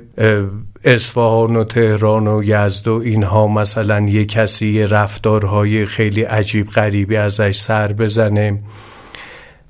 اصفهان 0.85 1.57
و 1.57 1.65
تهران 1.65 2.29
و 2.29 2.43
یزد 2.45 2.89
و 2.89 2.93
اینها 2.95 3.47
مثلا 3.47 4.01
یه 4.01 4.25
کسی 4.25 4.83
رفتارهای 4.83 5.87
خیلی 5.87 6.23
عجیب 6.23 6.71
غریبی 6.71 7.17
ازش 7.17 7.57
سر 7.57 7.93
بزنه. 7.93 8.63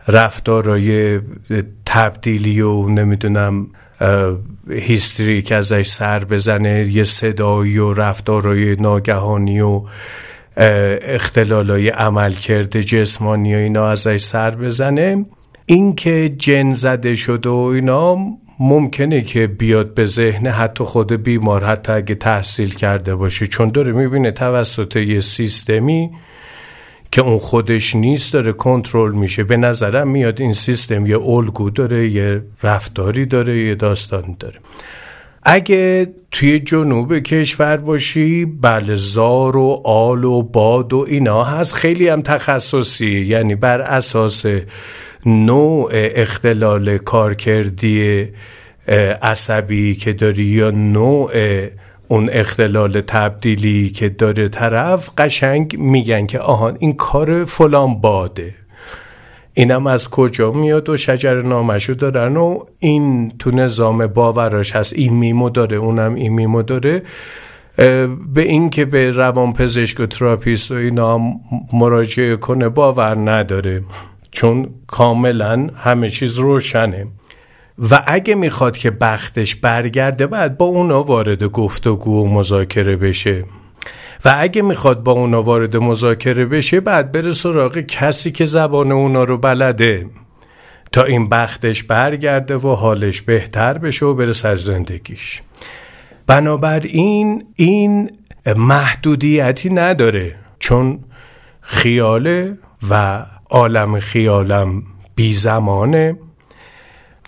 رفتارهای 0.08 1.20
تبدیلی 1.86 2.60
و 2.60 2.88
نمی‌دونم 2.88 3.66
هیستری 4.70 5.42
که 5.42 5.54
ازش 5.54 5.86
سر 5.86 6.24
بزنه 6.24 6.86
یه 6.86 7.04
صدایی 7.04 7.78
و 7.78 7.92
رفتارهای 7.92 8.76
ناگهانی 8.76 9.60
و 9.60 9.82
اختلالای 11.02 11.88
عملکرد 11.88 12.80
جسمانی 12.80 13.54
و 13.54 13.58
اینا 13.58 13.88
ازش 13.88 14.20
سر 14.22 14.50
بزنه. 14.50 15.26
اینکه 15.66 16.34
جن 16.38 16.74
زده 16.74 17.14
شده 17.14 17.48
و 17.48 17.70
اینا 17.74 18.16
ممکنه 18.60 19.22
که 19.22 19.46
بیاد 19.46 19.94
به 19.94 20.04
ذهن 20.04 20.46
حتی 20.46 20.84
خود 20.84 21.12
بیمار 21.12 21.64
حتی 21.64 21.92
اگه 21.92 22.14
تحصیل 22.14 22.74
کرده 22.74 23.14
باشه 23.14 23.46
چون 23.46 23.68
داره 23.68 23.92
می‌بینه 23.92 24.30
توسط 24.30 24.96
یه 24.96 25.20
سیستمی 25.20 26.10
که 27.12 27.22
اون 27.22 27.38
خودش 27.38 27.96
نیست 27.96 28.32
داره 28.32 28.52
کنترل 28.52 29.12
میشه. 29.12 29.44
به 29.44 29.56
نظرم 29.56 30.08
میاد 30.08 30.40
این 30.40 30.52
سیستم 30.52 31.06
یه 31.06 31.18
الگو 31.18 31.70
داره 31.70 32.08
یه 32.08 32.42
رفتاری 32.62 33.26
داره 33.26 33.58
یه 33.58 33.74
داستانی 33.74 34.36
داره. 34.40 34.58
اگه 35.42 36.14
توی 36.30 36.60
جنوب 36.60 37.18
کشور 37.18 37.76
باشی 37.76 38.44
بله 38.44 38.94
زار 38.94 39.56
و 39.56 39.82
آل 39.84 40.24
و 40.24 40.42
باد 40.42 40.92
و 40.92 41.06
اینا 41.08 41.44
هست. 41.44 41.74
خیلی 41.74 42.08
هم 42.08 42.22
تخصصی 42.22 43.20
یعنی 43.20 43.54
بر 43.54 43.80
اساس 43.80 44.44
نوع 45.26 45.90
اختلال 45.92 46.98
کارکردی 46.98 48.28
عصبی 49.22 49.94
که 49.94 50.12
داری 50.12 50.44
یا 50.44 50.70
نوع 50.70 51.30
اون 52.08 52.28
اختلال 52.32 53.00
تبدیلی 53.00 53.90
که 53.90 54.08
داره 54.08 54.48
طرف 54.48 55.10
قشنگ 55.18 55.78
میگن 55.78 56.26
که 56.26 56.38
آهان 56.38 56.76
این 56.80 56.92
کار 56.92 57.44
فلان 57.44 58.00
باده. 58.00 58.54
اینم 59.54 59.86
از 59.86 60.10
کجا 60.10 60.52
میاد 60.52 60.88
و 60.88 60.96
شجره 60.96 61.42
نامشو 61.42 61.92
دارن 61.92 62.36
و 62.36 62.64
این 62.78 63.32
تو 63.38 63.50
نظام 63.50 64.06
باوراش 64.06 64.76
هست. 64.76 64.92
این 64.92 65.14
میمو 65.14 65.50
داره 65.50 65.76
اونم 65.76 66.14
این 66.14 66.32
میمو 66.32 66.62
داره. 66.62 67.02
به 68.34 68.42
این 68.42 68.70
که 68.70 68.84
به 68.84 69.10
روان 69.10 69.52
پزشک 69.52 70.00
و 70.00 70.06
تراپیست 70.06 70.70
و 70.70 70.74
اینا 70.74 71.20
مراجعه 71.72 72.36
کنه 72.36 72.68
باور 72.68 73.30
نداره. 73.30 73.82
چون 74.30 74.70
کاملا 74.86 75.66
همه 75.76 76.08
چیز 76.08 76.38
روشنه. 76.38 77.06
و 77.90 78.02
اگه 78.06 78.34
می‌خواد 78.34 78.76
که 78.76 78.90
بختش 78.90 79.54
برگرده 79.54 80.26
باید 80.26 80.58
با 80.58 80.66
اونا 80.66 81.02
وارد 81.02 81.44
گفتگو 81.44 82.24
و 82.24 82.28
مذاکره 82.28 82.96
بشه. 82.96 83.44
و 84.24 84.34
اگه 84.38 84.62
می‌خواد 84.62 85.02
با 85.02 85.12
اونا 85.12 85.42
وارد 85.42 85.76
مذاکره 85.76 86.46
بشه 86.46 86.80
بعد 86.80 87.12
بره 87.12 87.32
سراغ 87.32 87.78
کسی 87.78 88.30
که 88.30 88.44
زبان 88.44 88.92
اونا 88.92 89.24
رو 89.24 89.38
بلده. 89.38 90.06
تا 90.92 91.04
این 91.04 91.28
بختش 91.28 91.82
برگرده 91.82 92.56
و 92.56 92.74
حالش 92.74 93.20
بهتر 93.20 93.78
بشه 93.78 94.06
و 94.06 94.14
بره 94.14 94.32
سر 94.32 94.56
زندگیش. 94.56 95.42
بنابراین 96.26 97.44
این 97.56 98.10
محدودیتی 98.56 99.70
نداره. 99.70 100.34
چون 100.58 100.98
خیاله 101.60 102.58
و 102.90 103.26
عالم 103.50 104.00
خیالم 104.00 104.82
بی 105.14 105.32
زمانه 105.32 106.16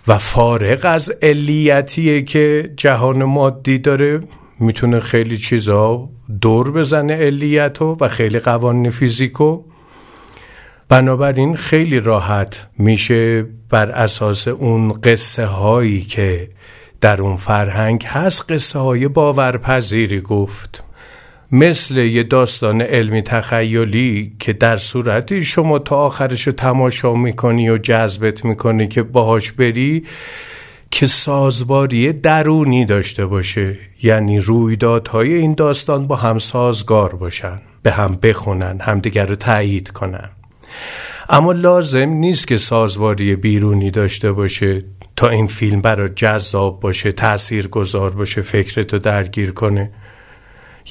و 0.07 0.17
فارغ 0.17 0.79
از 0.83 1.11
علیتیه 1.21 2.21
که 2.21 2.73
جهان 2.77 3.23
مادی 3.23 3.77
داره. 3.77 4.19
می‌تونه 4.59 4.99
خیلی 4.99 5.37
چیزا 5.37 6.09
دور 6.41 6.71
بزنه 6.71 7.13
علیتو 7.15 7.97
و 7.99 8.07
خیلی 8.07 8.39
قوانین 8.39 8.91
فیزیکو. 8.91 9.63
بنابراین 10.89 11.55
خیلی 11.55 11.99
راحت 11.99 12.67
میشه 12.77 13.45
بر 13.69 13.89
اساس 13.89 14.47
اون 14.47 14.93
قصه 14.93 15.45
هایی 15.45 16.01
که 16.01 16.49
در 17.01 17.21
اون 17.21 17.37
فرهنگ 17.37 18.03
هست 18.05 18.51
قصه 18.51 18.79
های 18.79 19.07
باورپذیری 19.07 20.21
گفت. 20.21 20.83
مثل 21.51 21.97
یه 21.97 22.23
داستان 22.23 22.81
علمی 22.81 23.21
تخیلی 23.21 24.35
که 24.39 24.53
در 24.53 24.77
صورتی 24.77 25.43
شما 25.43 25.79
تا 25.79 25.97
آخرش 25.97 26.43
تماشا 26.57 27.13
می‌کنی 27.13 27.69
و 27.69 27.77
جذبت 27.77 28.45
می‌کنی 28.45 28.87
که 28.87 29.03
باهاش 29.03 29.51
بری 29.51 30.03
که 30.91 31.05
سازواری 31.05 32.13
درونی 32.13 32.85
داشته 32.85 33.25
باشه. 33.25 33.77
یعنی 34.03 34.39
رویدادهای 34.39 35.33
این 35.33 35.53
داستان 35.53 36.07
با 36.07 36.15
هم 36.15 36.37
سازگار 36.37 37.15
باشن 37.15 37.61
به 37.83 37.91
هم 37.91 38.17
بخونن 38.23 38.79
همدیگر 38.81 39.25
رو 39.25 39.35
تایید 39.35 39.91
کنن. 39.91 40.29
اما 41.29 41.51
لازم 41.51 42.09
نیست 42.09 42.47
که 42.47 42.57
سازواری 42.57 43.35
بیرونی 43.35 43.91
داشته 43.91 44.31
باشه. 44.31 44.83
تا 45.15 45.29
این 45.29 45.47
فیلم 45.47 45.81
برای 45.81 46.09
جذاب 46.09 46.79
باشه 46.79 47.11
تأثیر 47.11 47.67
گذار 47.67 48.11
باشه 48.11 48.41
فکرتو 48.41 48.99
درگیر 48.99 49.51
کنه. 49.51 49.91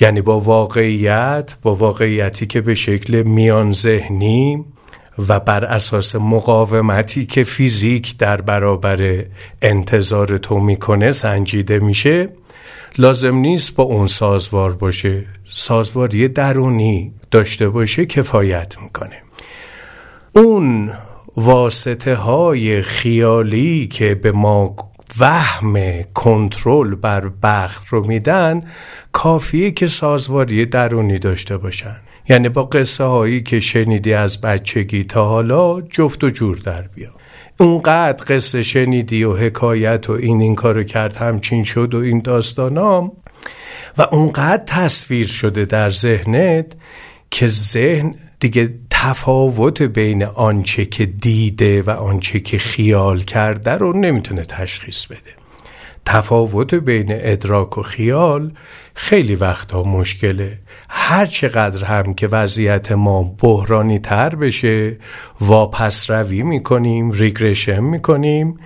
یعنی 0.00 0.20
با 0.20 0.40
واقعیت 0.40 1.54
با 1.62 1.74
واقعیتی 1.76 2.46
که 2.46 2.60
به 2.60 2.74
شکل 2.74 3.22
میان 3.22 3.72
ذهنی 3.72 4.64
و 5.28 5.40
بر 5.40 5.64
اساس 5.64 6.16
مقاومتی 6.16 7.26
که 7.26 7.44
فیزیک 7.44 8.16
در 8.16 8.40
برابر 8.40 9.24
انتظار 9.62 10.38
تو 10.38 10.58
می‌کنه 10.58 11.12
سنجیده 11.12 11.78
میشه 11.78 12.28
لازم 12.98 13.34
نیست 13.36 13.74
با 13.74 13.84
اون 13.84 14.06
سازوار 14.06 14.72
باشه. 14.72 15.24
سازواری 15.44 16.28
درونی 16.28 17.12
داشته 17.30 17.68
باشه 17.68 18.06
کفایت 18.06 18.74
می‌کنه. 18.82 19.22
اون 20.34 20.92
واسطه 21.36 22.14
های 22.14 22.82
خیالی 22.82 23.86
که 23.86 24.14
به 24.14 24.32
ما 24.32 24.76
وهم 25.18 26.02
کنترل 26.02 26.94
بر 26.94 27.30
بخت 27.42 27.88
رو 27.88 28.06
میدن 28.06 28.62
کافیه 29.12 29.70
که 29.70 29.86
سازواری 29.86 30.66
درونی 30.66 31.18
داشته 31.18 31.56
باشن. 31.56 31.96
یعنی 32.28 32.48
با 32.48 32.62
قصه 32.62 33.04
هایی 33.04 33.42
که 33.42 33.60
شنیدی 33.60 34.14
از 34.14 34.40
بچگی 34.40 35.04
تا 35.04 35.26
حالا 35.28 35.80
جفت 35.80 36.24
و 36.24 36.30
جور 36.30 36.56
در 36.56 36.82
بیا. 36.82 37.10
اونقدر 37.60 38.24
قصه 38.28 38.62
شنیدی 38.62 39.24
و 39.24 39.36
حکایت 39.36 40.10
و 40.10 40.12
این 40.12 40.40
این 40.40 40.54
کارو 40.54 40.84
کرد 40.84 41.16
همچین 41.16 41.64
شد 41.64 41.94
و 41.94 41.98
این 41.98 42.18
داستانام. 42.18 43.12
و 43.98 44.02
اونقدر 44.02 44.62
تصویر 44.66 45.26
شده 45.26 45.64
در 45.64 45.90
ذهنت 45.90 46.66
که 47.30 47.46
ذهن 47.46 48.14
دیگه 48.40 48.74
تفاوت 49.04 49.82
بین 49.82 50.24
آنچه 50.24 50.84
که 50.84 51.06
دیده 51.06 51.82
و 51.82 51.90
آنچه 51.90 52.40
که 52.40 52.58
خیال 52.58 53.20
کرده 53.20 53.70
رو 53.70 53.98
نمی‌تونه 53.98 54.44
تشخیص 54.44 55.06
بده. 55.06 55.32
تفاوت 56.06 56.74
بین 56.74 57.06
ادراک 57.10 57.78
و 57.78 57.82
خیال 57.82 58.52
خیلی 58.94 59.34
وقتها 59.34 59.82
مشکله. 59.82 60.58
هر 60.88 61.26
چقدر 61.26 61.84
هم 61.84 62.14
که 62.14 62.26
وضعیت 62.26 62.92
ما 62.92 63.22
بحرانی 63.22 63.98
تر 63.98 64.34
بشه 64.34 64.96
واپس 65.40 66.10
روی 66.10 66.42
می‌کنیم 66.42 67.10
ریگرشن 67.10 67.80
می‌کنیم 67.80 68.58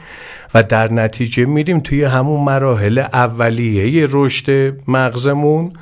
و 0.55 0.63
در 0.63 0.93
نتیجه 0.93 1.45
میریم 1.45 1.81
توی 1.81 2.05
همون 2.05 2.45
مراحل 2.45 2.99
اولیه 2.99 4.07
رشد 4.11 4.77
مغزمون 4.89 5.73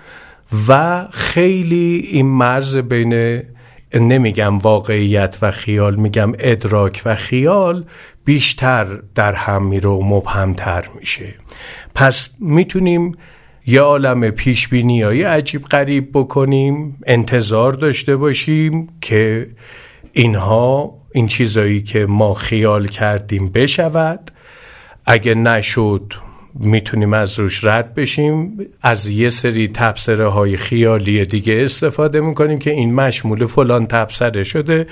و 0.68 1.05
خیلی 1.11 2.09
این 2.12 2.26
مرز 2.26 2.76
بین 2.76 3.42
نمیگم 4.01 4.59
واقعیت 4.59 5.38
و 5.42 5.51
خیال 5.51 5.97
میگم 5.97 6.32
ادراک 6.38 7.03
و 7.05 7.14
خیال 7.14 7.84
بیشتر 8.24 8.86
در 9.14 9.32
هم 9.32 9.66
میره 9.66 9.88
و 9.88 10.03
مبهمتر 10.05 10.84
میشه. 11.01 11.34
پس 11.95 12.28
می‌تونیم 12.40 13.12
یه 13.66 13.80
عالم 13.80 14.30
پیش 14.30 14.72
های 14.72 15.22
عجیب 15.22 15.64
غریب 15.64 16.11
بکنیم 16.14 16.99
انتظار 17.07 17.72
داشته 17.72 18.16
باشیم 18.16 18.88
که 19.01 19.51
اینها 20.12 20.95
این 21.14 21.26
چیزایی 21.26 21.82
که 21.82 22.07
ما 22.07 22.34
خیال 22.34 22.86
کردیم 22.86 23.49
بشود. 23.49 24.30
اگه 25.07 25.34
نشد 25.34 26.14
می‌تونیم 26.61 27.12
از 27.12 27.38
روش 27.38 27.64
رد 27.64 27.94
بشیم. 27.94 28.59
از 28.82 29.07
یه 29.07 29.28
سری 29.28 29.68
تبصره 29.68 30.28
های 30.28 30.57
خیالی 30.57 31.24
دیگه 31.24 31.62
استفاده 31.64 32.20
می‌کنیم 32.20 32.59
که 32.59 32.70
این 32.70 32.94
مشمول 32.94 33.46
فلان 33.46 33.86
تبصره 33.86 34.42
شده. 34.42 34.86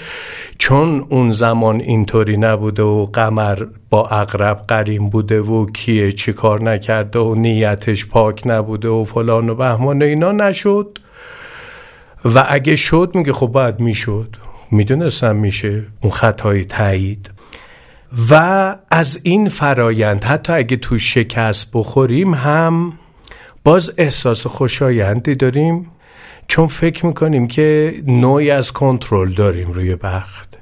چون 0.58 1.06
اون 1.08 1.30
زمان 1.30 1.80
اینطوری 1.80 2.36
نبوده 2.36 2.82
و 2.82 3.06
قمر 3.12 3.66
با 3.90 4.08
اقرب 4.08 4.64
قریم 4.68 5.08
بوده 5.08 5.40
و 5.40 5.66
کیه 5.70 6.12
چی 6.12 6.32
کار 6.32 6.62
نکرده 6.62 7.18
و 7.18 7.34
نیتش 7.34 8.06
پاک 8.06 8.42
نبوده 8.46 8.88
و 8.88 9.04
فلان 9.04 9.48
و 9.48 9.54
بهمان 9.54 10.02
اینا 10.02 10.32
نشد. 10.32 10.98
و 12.24 12.44
اگه 12.48 12.76
شد 12.76 13.10
میگه 13.14 13.32
خب 13.32 13.46
باید 13.46 13.80
می‌شد. 13.80 14.36
می‌دونستم 14.70 15.36
میشه. 15.36 15.84
اون 16.00 16.12
خطای 16.12 16.64
تایید. 16.64 17.30
و 18.30 18.76
از 18.90 19.20
این 19.22 19.48
فرایند 19.48 20.24
حتی 20.24 20.52
اگه 20.52 20.76
تو 20.76 20.98
شکست 20.98 21.70
بخوریم 21.74 22.34
هم 22.34 22.92
باز 23.64 23.92
احساس 23.98 24.46
خوشایندی 24.46 25.34
داریم 25.34 25.90
چون 26.48 26.66
فکر 26.66 27.06
می‌کنیم 27.06 27.46
که 27.46 27.94
نوعی 28.06 28.50
از 28.50 28.72
کنترل 28.72 29.32
داریم 29.32 29.72
روی 29.72 29.96
بخت. 29.96 30.58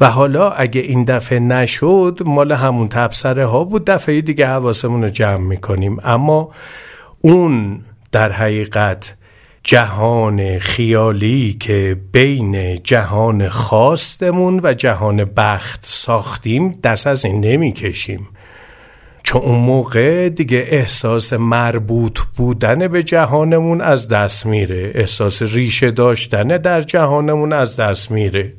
و 0.00 0.10
حالا 0.10 0.50
اگه 0.50 0.80
این 0.80 1.04
دفعه 1.04 1.38
نشد 1.38 2.20
مال 2.24 2.52
همون 2.52 2.88
تبصره 2.88 3.46
ها 3.46 3.64
بود 3.64 3.84
دفعه 3.84 4.20
دیگه 4.20 4.46
حواسمون 4.46 5.02
رو 5.02 5.08
جمع 5.08 5.46
می‌کنیم. 5.46 5.98
اما 6.04 6.50
اون 7.20 7.80
در 8.12 8.32
حقیقت 8.32 9.16
جهان 9.62 10.58
خیالی 10.58 11.56
که 11.60 12.00
بین 12.12 12.82
جهان 12.82 13.48
خواستمون 13.48 14.60
و 14.62 14.74
جهان 14.74 15.24
بخت 15.24 15.80
ساختیم 15.82 16.72
دست 16.72 17.06
از 17.06 17.24
این 17.24 17.40
نمی‌کشیم. 17.40 18.28
چون 19.22 19.42
اون 19.42 19.58
موقع 19.58 20.28
دیگه 20.28 20.66
احساس 20.68 21.32
مربوط 21.32 22.20
بودن 22.36 22.88
به 22.88 23.02
جهانمون 23.02 23.80
از 23.80 24.08
دست 24.08 24.46
میره. 24.46 24.92
احساس 24.94 25.42
ریشه 25.42 25.90
داشتن 25.90 26.48
در 26.48 26.80
جهانمون 26.80 27.52
از 27.52 27.76
دست 27.76 28.10
میره. 28.10 28.52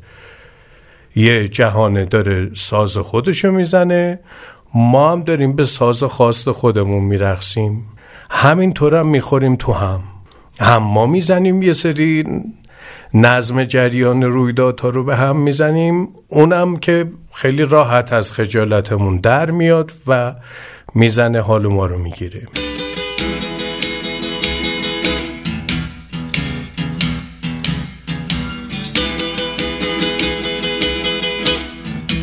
یه 1.15 1.47
جهان 1.47 2.05
داره 2.05 2.49
ساز 2.53 2.97
خودشو 2.97 3.51
می‌زنه. 3.51 4.19
ما 4.73 5.11
هم 5.11 5.23
داریم 5.23 5.55
به 5.55 5.65
ساز 5.65 6.03
خواست 6.03 6.51
خودمون 6.51 7.03
میرخسیم 7.03 7.85
همینطور 8.29 8.95
هم 8.95 9.07
می‌خوریم 9.07 9.55
تو 9.55 9.73
هم. 9.73 10.03
هم 10.61 10.83
ما 10.83 11.05
می‌زنیم 11.05 11.61
یه 11.61 11.73
سری 11.73 12.23
نظم 13.13 13.63
جریان 13.63 14.23
رویدادها 14.23 14.89
رو 14.89 15.03
به 15.03 15.15
هم 15.15 15.37
می‌زنیم. 15.37 16.07
اونم 16.27 16.75
که 16.75 17.11
خیلی 17.33 17.63
راحت 17.63 18.13
از 18.13 18.33
خجالتمون 18.33 19.17
در 19.17 19.51
میاد 19.51 19.91
و 20.07 20.35
می‌زنه 20.95 21.41
حال 21.41 21.67
ما 21.67 21.85
رو 21.85 21.97
می‌گیره. 21.97 22.47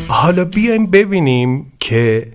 حالا 0.07 0.45
بیایم 0.45 0.85
ببینیم 0.85 1.71
که 1.79 2.27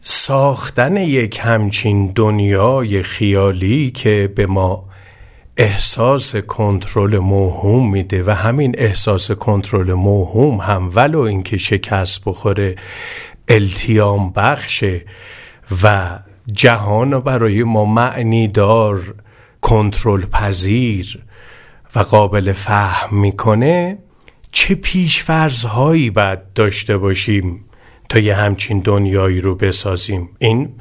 ساختن 0.00 0.96
یک 0.96 1.40
همچین 1.42 2.06
دنیای 2.06 3.02
خیالی 3.02 3.90
که 3.90 4.32
به 4.36 4.46
ما 4.46 4.87
احساس 5.60 6.36
کنترل 6.36 7.18
موهوم 7.18 7.90
میده 7.90 8.22
و 8.26 8.30
همین 8.30 8.74
احساس 8.78 9.30
کنترل 9.30 9.92
موهوم 9.92 10.60
هم 10.60 10.90
ولو 10.94 11.20
اینکه 11.20 11.56
شکست 11.56 12.24
بخوره 12.24 12.76
التیام 13.48 14.30
بخشه 14.30 15.04
و 15.82 16.18
جهان 16.52 17.20
برای 17.20 17.62
ما 17.62 17.84
معنی 17.84 18.48
دار 18.48 19.14
کنترل 19.60 20.26
پذیر 20.26 21.18
و 21.94 22.00
قابل 22.00 22.52
فهم 22.52 23.20
می‌کنه 23.20 23.98
چه 24.52 24.74
پیشفرض 24.74 25.64
هایی 25.64 26.10
باید 26.10 26.52
داشته 26.52 26.98
باشیم 26.98 27.64
تا 28.08 28.18
یه 28.18 28.34
همچین 28.34 28.80
دنیایی 28.80 29.40
رو 29.40 29.54
بسازیم؟ 29.54 30.28
این 30.38 30.74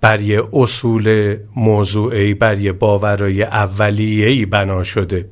بر 0.00 0.20
یه 0.20 0.42
اصول 0.52 1.36
موضوعی 1.56 2.34
بر 2.34 2.60
یه 2.60 2.72
باورای 2.72 3.42
اولیهی 3.42 4.46
بنا 4.46 4.82
شده. 4.82 5.28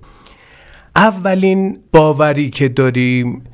اولین 0.96 1.78
باوری 1.92 2.50
که 2.50 2.68
داریم 2.68 3.44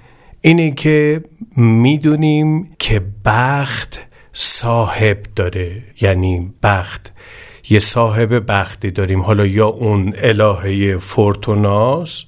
اینه 0.40 0.70
که 0.70 1.24
می‌دونیم 1.56 2.70
که 2.78 3.02
بخت 3.24 4.00
صاحب 4.32 5.18
داره. 5.36 5.82
یعنی 6.00 6.52
بخت 6.62 7.12
یه 7.70 7.78
صاحب 7.78 8.50
بختی 8.52 8.90
داریم. 8.90 9.20
حالا 9.20 9.46
یا 9.46 9.66
اون 9.66 10.12
الهه 10.18 10.96
فورتوناس 10.98 12.24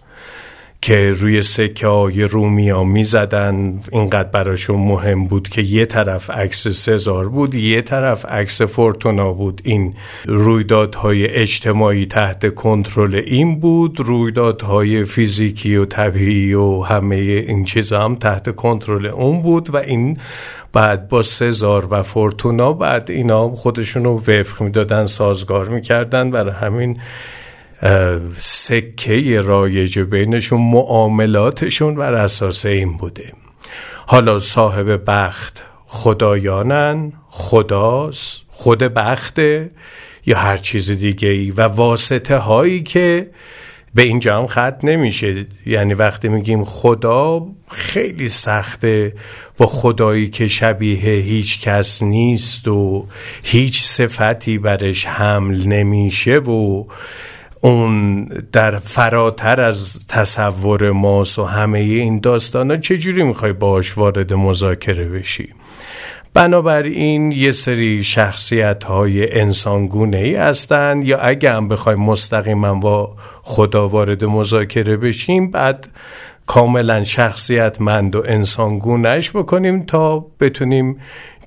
که 0.84 1.12
روی 1.12 1.42
سکه 1.42 1.86
های 1.86 2.22
رومی 2.22 2.70
ها 2.70 2.84
می 2.84 3.04
زدن 3.04 3.80
اینقدر 3.92 4.28
براشون 4.28 4.76
مهم 4.76 5.26
بود 5.26 5.48
که 5.48 5.62
یه 5.62 5.86
طرف 5.86 6.30
عکس 6.30 6.68
سزار 6.68 7.28
بود 7.28 7.54
یه 7.54 7.82
طرف 7.82 8.26
عکس 8.26 8.62
فورتونا 8.62 9.32
بود. 9.32 9.60
این 9.64 9.94
رویدادهای 10.26 11.26
اجتماعی 11.26 12.06
تحت 12.06 12.54
کنترل 12.54 13.14
این 13.14 13.60
بود 13.60 14.00
رویدادهای 14.00 15.04
فیزیکی 15.04 15.76
و 15.76 15.84
طبیعی 15.84 16.54
و 16.54 16.82
همه 16.82 17.16
این 17.16 17.64
چیزا 17.64 18.04
هم 18.04 18.14
تحت 18.14 18.56
کنترل 18.56 19.06
اون 19.06 19.42
بود 19.42 19.74
و 19.74 19.76
این 19.76 20.18
بعد 20.72 21.08
با 21.08 21.22
سزار 21.22 21.88
و 21.90 22.02
فورتونا 22.02 22.72
بعد 22.72 23.10
اینا 23.10 23.50
خودشونو 23.50 24.14
وفق 24.14 24.62
می‌دادن 24.62 25.06
سازگار 25.06 25.68
می‌کردن. 25.68 26.30
برای 26.30 26.52
همین 26.52 26.98
سکه 28.38 29.40
رایج 29.40 29.98
بینشون 29.98 30.60
معاملاتشون 30.60 31.94
بر 31.94 32.14
اساس 32.14 32.66
این 32.66 32.96
بوده. 32.96 33.32
حالا 34.06 34.38
صاحب 34.38 35.02
بخت 35.06 35.64
خدایانن 35.86 37.12
خداست 37.26 38.42
خود 38.48 38.78
بخته 38.78 39.68
یا 40.26 40.38
هر 40.38 40.56
چیز 40.56 40.90
دیگه 40.90 41.28
ای 41.28 41.50
و 41.50 41.62
واسطه 41.62 42.36
هایی 42.36 42.82
که 42.82 43.30
به 43.94 44.02
اینجا 44.02 44.38
هم 44.38 44.46
خط 44.46 44.84
نمیشه. 44.84 45.46
یعنی 45.66 45.94
وقتی 45.94 46.28
میگیم 46.28 46.64
خدا 46.64 47.46
خیلی 47.70 48.28
سخته 48.28 49.14
با 49.56 49.66
خدایی 49.66 50.28
که 50.28 50.48
شبیه 50.48 50.98
هیچ 50.98 51.60
کس 51.60 52.02
نیست 52.02 52.68
و 52.68 53.06
هیچ 53.42 53.84
صفتی 53.84 54.58
برش 54.58 55.06
حمل 55.06 55.66
نمیشه 55.68 56.36
و 56.36 56.84
اون 57.64 58.24
در 58.52 58.78
فراتر 58.78 59.60
از 59.60 60.06
تصور 60.08 60.90
ماست 60.90 61.38
و 61.38 61.44
همه 61.44 61.78
این 61.78 62.20
داستان 62.20 62.70
ها 62.70 62.76
چجوری 62.76 63.22
می‌خوای 63.22 63.52
باش 63.52 63.98
وارد 63.98 64.34
مذاکره 64.34 65.04
بشی؟ 65.04 65.48
بنابراین 66.34 67.32
یه 67.32 67.50
سری 67.50 68.04
شخصیت 68.04 68.84
های 68.84 69.40
انسانگونه 69.40 70.16
ای 70.16 70.34
هستن 70.34 71.02
یا 71.04 71.18
اگه 71.18 71.52
هم 71.52 71.68
بخوای 71.68 71.96
مستقیما 71.96 72.74
با 72.74 73.16
خدا 73.42 73.88
وارد 73.88 74.24
مذاکره 74.24 74.96
بشیم 74.96 75.50
بعد 75.50 75.86
کاملا 76.46 77.04
شخصیتمند 77.04 78.16
و 78.16 78.22
انسانگونهش 78.26 79.30
بکنیم 79.30 79.82
تا 79.82 80.26
بتونیم 80.40 81.00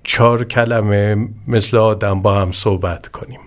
چهار 0.03 0.43
کلمه 0.43 1.27
مثل 1.47 1.77
آدم 1.77 2.21
با 2.21 2.39
هم 2.41 2.51
صحبت 2.51 3.07
کنیم. 3.07 3.39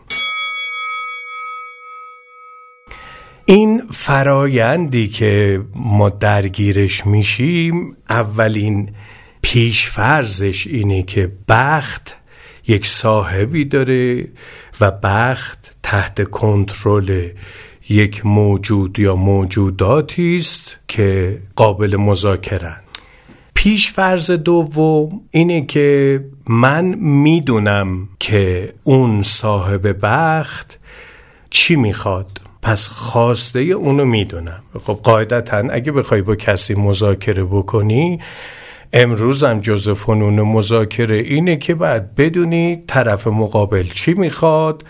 این 3.51 3.83
فرایندی 3.91 5.09
که 5.09 5.63
ما 5.75 6.09
درگیرش 6.09 7.07
میشیم 7.07 7.97
اولین 8.11 8.91
پیشفرزش 9.43 10.67
اینه 10.67 11.03
که 11.03 11.33
بخت 11.49 12.17
یک 12.67 12.87
صاحبی 12.87 13.65
داره 13.65 14.29
و 14.81 14.91
بخت 14.91 15.77
تحت 15.83 16.31
کنترل 16.31 17.29
یک 17.89 18.27
موجود 18.27 18.99
یا 18.99 19.17
موجوداتی 19.17 20.37
است 20.37 20.79
که 20.89 21.39
قابل 21.57 21.97
مذاکرن 21.97 22.81
پیش 23.55 23.91
فرض 23.91 24.31
دوم 24.31 25.21
اینه 25.31 25.67
که 25.67 26.25
من 26.49 26.85
می‌دونم 26.95 28.09
که 28.19 28.75
اون 28.85 29.23
صاحب 29.23 29.97
بخت 30.03 30.79
چی 31.51 31.77
می‌خواد. 31.77 32.40
پس 32.63 32.89
خواسته 32.89 33.61
اونو 33.61 34.05
می‌دونم. 34.05 34.63
خب 34.85 35.01
قاعدتا 35.03 35.57
اگه 35.57 35.93
بخوای 35.93 36.23
با 36.23 36.35
کسی 36.37 36.75
مذاکره 36.75 37.45
بکنی 37.45 38.21
امروز 38.93 39.45
هم 39.45 39.61
جز 39.61 39.89
فنون 39.89 40.41
مذاکره 40.43 41.17
اینه 41.17 41.57
که 41.57 41.75
باید 41.75 42.15
بدونی 42.15 42.85
طرف 42.87 43.27
مقابل 43.27 43.87
چی 43.95 44.15
می‌خواد 44.15 44.85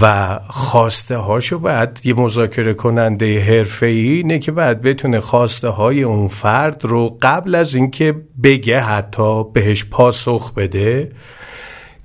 و 0.00 0.38
خواسته 0.48 1.16
هاشو 1.16 1.58
باید 1.58 2.00
یه 2.04 2.14
مذاکره 2.14 2.74
کننده 2.74 3.40
حرفه 3.40 3.86
ای 3.86 4.08
اینه 4.08 4.38
که 4.38 4.52
باید 4.52 4.82
بتونه 4.82 5.20
خواسته 5.20 5.68
های 5.68 6.02
اون 6.02 6.28
فرد 6.28 6.84
رو 6.84 7.18
قبل 7.22 7.54
از 7.54 7.74
اینکه 7.74 8.14
بگه 8.42 8.80
حتی 8.80 9.44
بهش 9.52 9.84
پاسخ 9.84 10.54
بده 10.54 11.12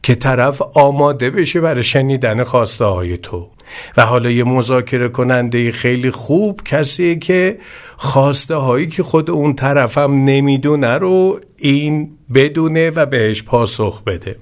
که 0.04 0.16
طرف 0.16 0.62
آماده 0.62 1.30
بشه 1.30 1.62
برای 1.62 1.84
شنیدن 1.84 2.44
خواسته 2.44 2.86
های 2.86 3.18
تو. 3.18 3.50
و 3.98 4.06
حالا 4.06 4.30
یه 4.30 4.44
مذاکره 4.44 5.10
کننده 5.10 5.72
خیلی 5.72 6.12
خوب 6.12 6.62
کسیه 6.66 7.16
که 7.16 7.58
خواسته 7.98 8.56
هایی 8.56 8.88
که 8.88 9.04
خود 9.04 9.30
اون 9.30 9.54
طرفم 9.54 10.12
نمی‌دونه 10.12 10.98
رو 10.98 11.40
این 11.58 12.10
بدونه 12.34 12.90
و 12.90 13.06
بهش 13.06 13.44
پاسخ 13.44 14.04
بده. 14.04 14.36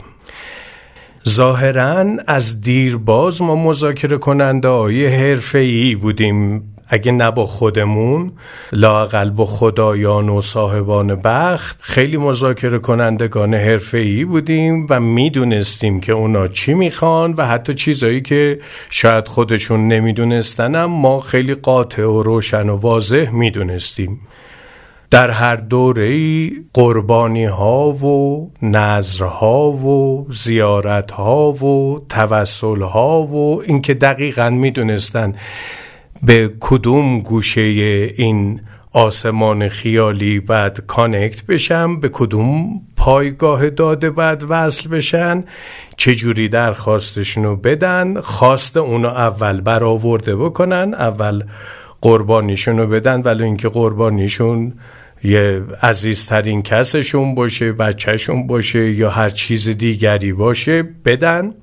ظاهرا 1.29 2.05
از 2.27 2.61
دیرباز 2.61 3.41
ما 3.41 3.55
مذاکره 3.55 4.17
کننده 4.17 4.67
های 4.67 5.07
حرفه 5.07 5.59
ای 5.59 5.95
بودیم. 5.95 6.63
اگه 6.89 7.11
نه 7.11 7.31
با 7.31 7.45
خودمون 7.45 8.31
لاقل 8.71 9.29
با 9.29 9.45
خدایان 9.45 10.29
و 10.29 10.41
صاحبان 10.41 11.15
بخت 11.15 11.77
خیلی 11.81 12.17
مذاکره 12.17 12.79
کنندگان 12.79 13.53
حرفه 13.53 13.97
ای 13.97 14.25
بودیم 14.25 14.87
و 14.89 14.99
می‌دونستیم 14.99 15.99
که 15.99 16.13
اونا 16.13 16.47
چی 16.47 16.73
می‌خوان 16.73 17.33
و 17.33 17.47
حتی 17.47 17.73
چیزایی 17.73 18.21
که 18.21 18.59
شاید 18.89 19.27
خودشون 19.27 19.87
نمیدونستنم 19.87 20.85
ما 20.85 21.19
خیلی 21.19 21.55
قاطع 21.55 22.05
و 22.05 22.23
روشن 22.23 22.69
و 22.69 22.75
واضح 22.75 23.29
می‌دونستیم. 23.29 24.19
در 25.11 25.31
هر 25.31 25.55
دوره 25.55 26.03
ای 26.03 26.51
قربانی 26.73 27.45
ها 27.45 27.91
و 27.91 28.51
نظرها 28.61 29.71
و 29.71 30.27
زیارت 30.29 31.11
ها 31.11 31.51
و 31.51 32.05
توسل 32.09 32.81
ها 32.81 33.23
و 33.23 33.61
اینکه 33.61 33.93
دقیقا 33.93 34.49
می‌دونستن 34.49 35.35
به 36.23 36.53
کدوم 36.59 37.19
گوشه 37.19 37.61
این 37.61 38.61
آسمان 38.93 39.67
خیالی 39.67 40.39
بعد 40.39 40.85
کانکت 40.87 41.45
بشم؟ 41.45 41.99
به 41.99 42.09
کدوم 42.13 42.81
پایگاه 42.97 43.69
داده 43.69 44.09
بعد 44.09 44.43
وصل 44.49 44.89
بشن؟ 44.89 45.43
چجوری 45.97 46.49
درخواستشونو 46.49 47.55
بدن؟ 47.55 48.21
خواست 48.21 48.77
اونو 48.77 49.07
اول 49.07 49.61
برآورده 49.61 50.35
بکنن 50.35 50.93
اول 50.93 51.43
قربانیشونو 52.01 52.87
بدن 52.87 53.21
ولی 53.21 53.43
اینکه 53.43 53.69
قربانیشون 53.69 54.73
یه 55.23 55.61
عزیزترین 55.81 56.61
کسشون 56.61 57.35
باشه 57.35 57.71
بچهشون 57.71 58.47
باشه 58.47 58.91
یا 58.91 59.09
هر 59.09 59.29
چیز 59.29 59.69
دیگری 59.69 60.33
باشه 60.33 60.83
بدن. 61.05 61.53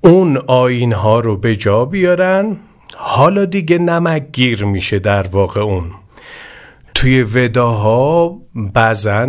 اون 0.00 0.36
آین 0.36 0.92
ها 0.92 1.20
رو 1.20 1.36
به 1.36 1.56
جا 1.56 1.84
بیارن. 1.84 2.56
حالا 2.96 3.44
دیگه 3.44 3.78
نمک 3.78 4.22
گیر 4.32 4.64
میشه 4.64 4.98
در 4.98 5.26
واقع 5.28 5.60
اون. 5.60 5.90
توی 6.94 7.22
وداها 7.22 8.38
بعضا 8.74 9.26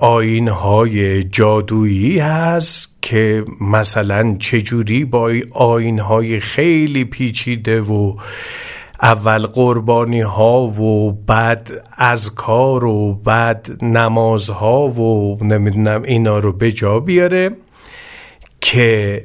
آین 0.00 0.48
های 0.48 1.24
جادویی 1.24 2.18
هست 2.18 2.98
که 3.02 3.44
مثلا 3.60 4.36
چجوری 4.38 5.04
با 5.04 5.32
آین 5.52 5.98
های 5.98 6.40
خیلی 6.40 7.04
پیچیده 7.04 7.80
و 7.80 8.16
اول 9.02 9.46
قربانی 9.46 10.20
ها 10.20 10.60
و 10.60 11.12
بعد 11.12 11.70
از 11.96 12.34
کار 12.34 12.84
و 12.84 13.14
بعد 13.14 13.78
نمازها 13.82 14.88
و 14.88 15.38
نمی‌دونم 15.44 16.02
اینا 16.02 16.38
رو 16.38 16.52
به 16.52 16.72
جا 16.72 17.00
بیاره. 17.00 17.50
که 18.60 19.24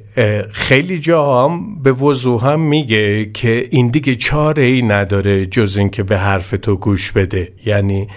خیلی 0.52 1.00
جا 1.00 1.44
هم 1.44 1.84
به 1.84 1.92
وضوح 1.92 2.46
هم 2.46 2.62
میگه 2.62 3.26
که 3.26 3.68
این 3.72 3.88
دیگه 3.88 4.16
چاره 4.16 4.64
ای 4.64 4.82
نداره 4.82 5.46
جز 5.46 5.78
اینکه 5.78 6.04
به 6.04 6.18
حرف 6.18 6.54
تو 6.62 6.76
گوش 6.76 7.12
بده. 7.12 7.54
یعنی 7.66 8.08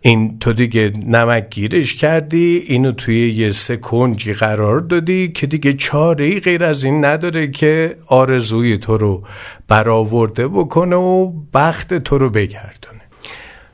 این 0.00 0.38
تو 0.38 0.52
دیگه 0.52 0.92
نمک 1.06 1.50
گیرش 1.50 1.94
کردی 1.94 2.64
اینو 2.66 2.92
توی 2.92 3.30
یه 3.30 3.50
سکنجی 3.50 4.32
قرار 4.32 4.80
دادی 4.80 5.28
که 5.28 5.46
دیگه 5.46 5.72
چاره 5.72 6.24
ای 6.24 6.40
غیر 6.40 6.64
از 6.64 6.84
این 6.84 7.04
نداره 7.04 7.50
که 7.50 7.96
آرزوی 8.06 8.78
تو 8.78 8.96
رو 8.96 9.22
برآورده 9.68 10.48
بکنه 10.48 10.96
و 10.96 11.32
بخت 11.54 11.94
تو 11.94 12.18
رو 12.18 12.30
بگردونه. 12.30 13.00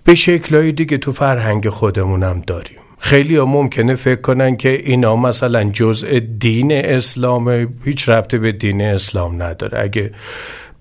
به 0.04 0.14
شکلهای 0.14 0.72
دیگه 0.72 0.98
تو 0.98 1.12
فرهنگ 1.12 1.68
خودمونم 1.68 2.42
داریم. 2.46 2.78
خیلی 2.98 3.36
ها 3.36 3.44
ممکنه 3.44 3.94
فکر 3.94 4.20
کنن 4.20 4.56
که 4.56 4.68
اینا 4.68 5.16
مثلا 5.16 5.64
جزء 5.64 6.18
دین 6.38 6.72
اسلام 6.72 7.74
هیچ 7.84 8.08
ربطه 8.08 8.38
به 8.38 8.52
دین 8.52 8.82
اسلام 8.82 9.42
نداره. 9.42 9.80
اگه 9.80 10.10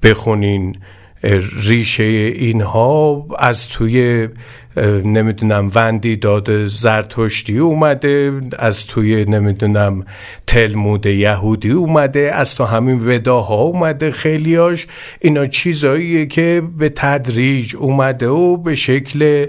بخونین 0.04 0.76
ریشه 1.64 2.04
اینها 2.04 3.28
از 3.40 3.70
توی 3.70 4.28
نمی‌دونم 5.06 5.72
وندی 5.76 6.16
داد 6.16 6.66
زرتشتی 6.66 7.58
اومده 7.58 8.40
از 8.60 8.86
توی 8.86 9.26
نمی‌دونم 9.26 10.06
تلمود 10.48 11.06
یهودی 11.06 11.72
اومده 11.72 12.32
از 12.34 12.56
تو 12.56 12.64
همین 12.64 13.10
وداها 13.10 13.62
اومده 13.62 14.12
خیلیاش. 14.12 14.88
اینا 15.20 15.46
چیزاییه 15.46 16.26
که 16.26 16.64
به 16.78 16.90
تدریج 16.90 17.76
اومده 17.76 18.28
و 18.28 18.58
به 18.58 18.76
شکل 18.76 19.48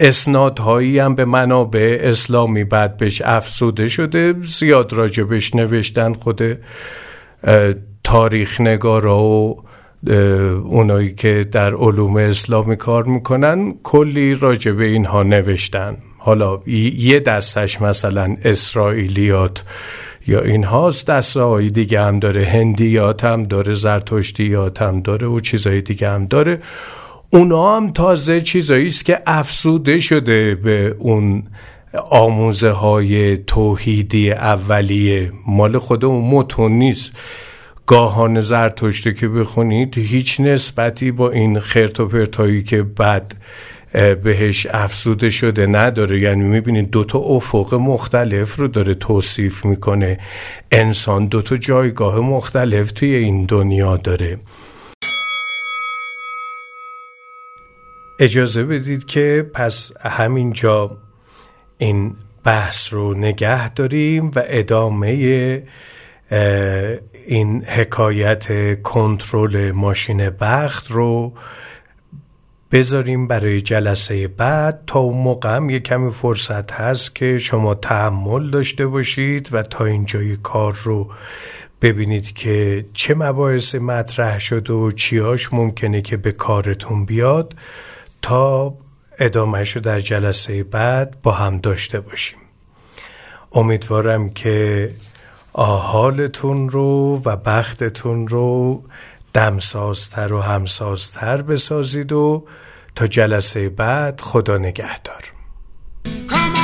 اسنادهایی 0.00 0.98
هم 0.98 1.14
به 1.14 1.24
منابع 1.24 1.98
اسلامی 2.02 2.64
بعد 2.64 2.96
بهش 2.96 3.22
افزوده 3.24 3.88
شده. 3.88 4.34
زیاد 4.42 4.92
راجبش 4.92 5.54
نوشتن 5.54 6.12
خود 6.12 6.42
تاریخ 8.04 8.60
نگارا 8.60 9.22
و 9.22 9.62
اونایی 10.64 11.14
که 11.14 11.48
در 11.52 11.74
علوم 11.74 12.16
اسلامی 12.16 12.76
کار 12.76 13.04
می‌کنن 13.04 13.74
کلی 13.82 14.34
راجع 14.34 14.72
به 14.72 14.84
اینها 14.84 15.22
نوشتن. 15.22 15.96
حالا 16.18 16.60
یه 16.96 17.20
دستش 17.20 17.80
مثلا 17.82 18.36
اسرائیلیات 18.44 19.64
یا 20.26 20.40
این 20.40 20.64
هاست 20.64 21.06
دسته 21.06 21.68
دیگه 21.68 22.00
هم 22.00 22.18
داره. 22.18 22.44
هندیات 22.44 23.24
هم 23.24 23.42
داره 23.42 23.74
زرتشتیات 23.74 24.82
هم 24.82 25.00
داره 25.00 25.26
و 25.26 25.40
چیزهای 25.40 25.80
دیگه 25.80 26.08
هم 26.08 26.26
داره. 26.26 26.62
اونا 27.30 27.76
هم 27.76 27.92
تازه 27.92 28.40
چیزایی 28.40 28.86
است 28.86 29.04
که 29.04 29.22
افسوده 29.26 29.98
شده 29.98 30.54
به 30.54 30.96
اون 30.98 31.42
آموزه 32.10 32.70
های 32.70 33.36
توحیدی 33.36 34.32
اولیه. 34.32 35.32
مال 35.46 35.78
خود 35.78 36.04
اون 36.04 36.30
متون 36.30 36.72
نیست. 36.72 37.12
گاهان 37.90 38.40
زرتشته 38.40 39.12
که 39.12 39.28
بخونید 39.28 39.98
هیچ 39.98 40.40
نسبتی 40.40 41.10
با 41.10 41.30
این 41.30 41.60
خرت 41.60 42.00
و 42.00 42.08
پرتایی 42.08 42.62
که 42.62 42.82
بعد 42.82 43.34
بهش 44.22 44.66
افزوده 44.70 45.30
شده 45.30 45.66
نداره. 45.66 46.20
یعنی 46.20 46.42
می‌بینید 46.42 46.90
دوتا 46.90 47.18
افق 47.18 47.74
مختلف 47.74 48.56
رو 48.56 48.68
داره 48.68 48.94
توصیف 48.94 49.64
می‌کنه. 49.64 50.18
انسان 50.70 51.26
دوتا 51.26 51.56
جایگاه 51.56 52.20
مختلف 52.20 52.92
توی 52.92 53.14
این 53.14 53.44
دنیا 53.44 53.96
داره. 53.96 54.38
اجازه 58.18 58.64
بدید 58.64 59.06
که 59.06 59.50
پس 59.54 59.92
همینجا 60.00 60.96
این 61.78 62.14
بحث 62.44 62.92
رو 62.92 63.14
نگه 63.14 63.74
داریم 63.74 64.30
و 64.36 64.42
ادامه 64.46 65.62
این 67.26 67.64
حکایت 67.64 68.82
کنترل 68.82 69.72
ماشین 69.72 70.30
بخت 70.30 70.90
رو 70.90 71.32
بذاریم 72.72 73.26
برای 73.26 73.60
جلسه 73.60 74.28
بعد. 74.28 74.82
تا 74.86 75.00
اون 75.00 75.22
موقع 75.22 75.56
هم 75.56 75.70
یه 75.70 75.80
کمی 75.80 76.10
فرصت 76.10 76.72
هست 76.72 77.14
که 77.14 77.38
شما 77.38 77.74
تحمل 77.74 78.50
داشته 78.50 78.86
باشید 78.86 79.48
و 79.52 79.62
تا 79.62 79.84
اینجای 79.84 80.36
کار 80.36 80.78
رو 80.82 81.10
ببینید 81.82 82.32
که 82.32 82.86
چه 82.92 83.14
مباحث 83.14 83.74
مطرح 83.74 84.38
شده 84.38 84.72
و 84.72 84.90
چیاش 84.90 85.52
ممکنه 85.52 86.02
که 86.02 86.16
به 86.16 86.32
کارتون 86.32 87.04
بیاد. 87.04 87.54
تا 88.22 88.74
ادامهش 89.18 89.70
رو 89.70 89.80
در 89.80 90.00
جلسه 90.00 90.62
بعد 90.62 91.16
با 91.22 91.32
هم 91.32 91.58
داشته 91.58 92.00
باشیم. 92.00 92.38
امیدوارم 93.52 94.30
که 94.30 94.90
آحالتون 95.52 96.68
رو 96.68 97.22
و 97.24 97.36
بختتون 97.36 98.28
رو 98.28 98.82
دمسازتر 99.34 100.32
و 100.32 100.40
همسازتر 100.40 101.42
بسازید 101.42 102.12
و 102.12 102.46
تا 102.94 103.06
جلسه 103.06 103.68
بعد 103.68 104.20
خدا 104.20 104.58
نگهدار 104.58 105.32
Come 106.28 106.60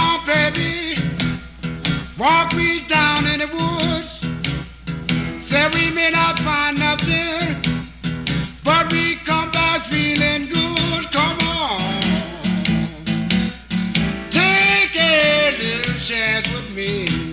chance 16.06 16.48
with 16.52 16.70
me. 16.70 17.25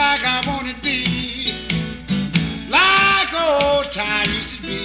Like 0.00 0.24
I 0.36 0.38
want 0.48 0.66
to 0.72 0.76
be, 0.86 0.98
like 2.78 3.32
old 3.46 3.86
time 4.00 4.28
used 4.38 4.50
to. 4.50 4.80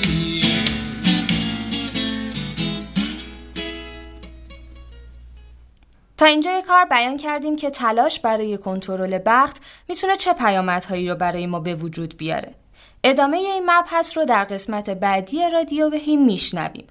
تا 6.17 6.25
اینجای 6.25 6.61
کار 6.61 6.85
بیان 6.85 7.17
کردیم 7.17 7.55
که 7.55 7.69
تلاش 7.69 8.19
برای 8.19 8.57
کنترل 8.57 9.19
بخت 9.25 9.63
می‌تونه 9.87 10.15
چه 10.15 10.33
پیامدهایی 10.33 11.09
رو 11.09 11.15
برای 11.15 11.45
ما 11.45 11.59
به 11.59 11.75
وجود 11.75 12.17
بیاره. 12.17 12.55
ادامه 13.03 13.37
این 13.37 13.63
مبحث 13.65 14.17
رو 14.17 14.25
در 14.25 14.43
قسمت 14.43 14.89
بعدی 14.89 15.49
رادیو 15.53 15.89
بهیم 15.89 16.25
میشنویم. 16.25 16.87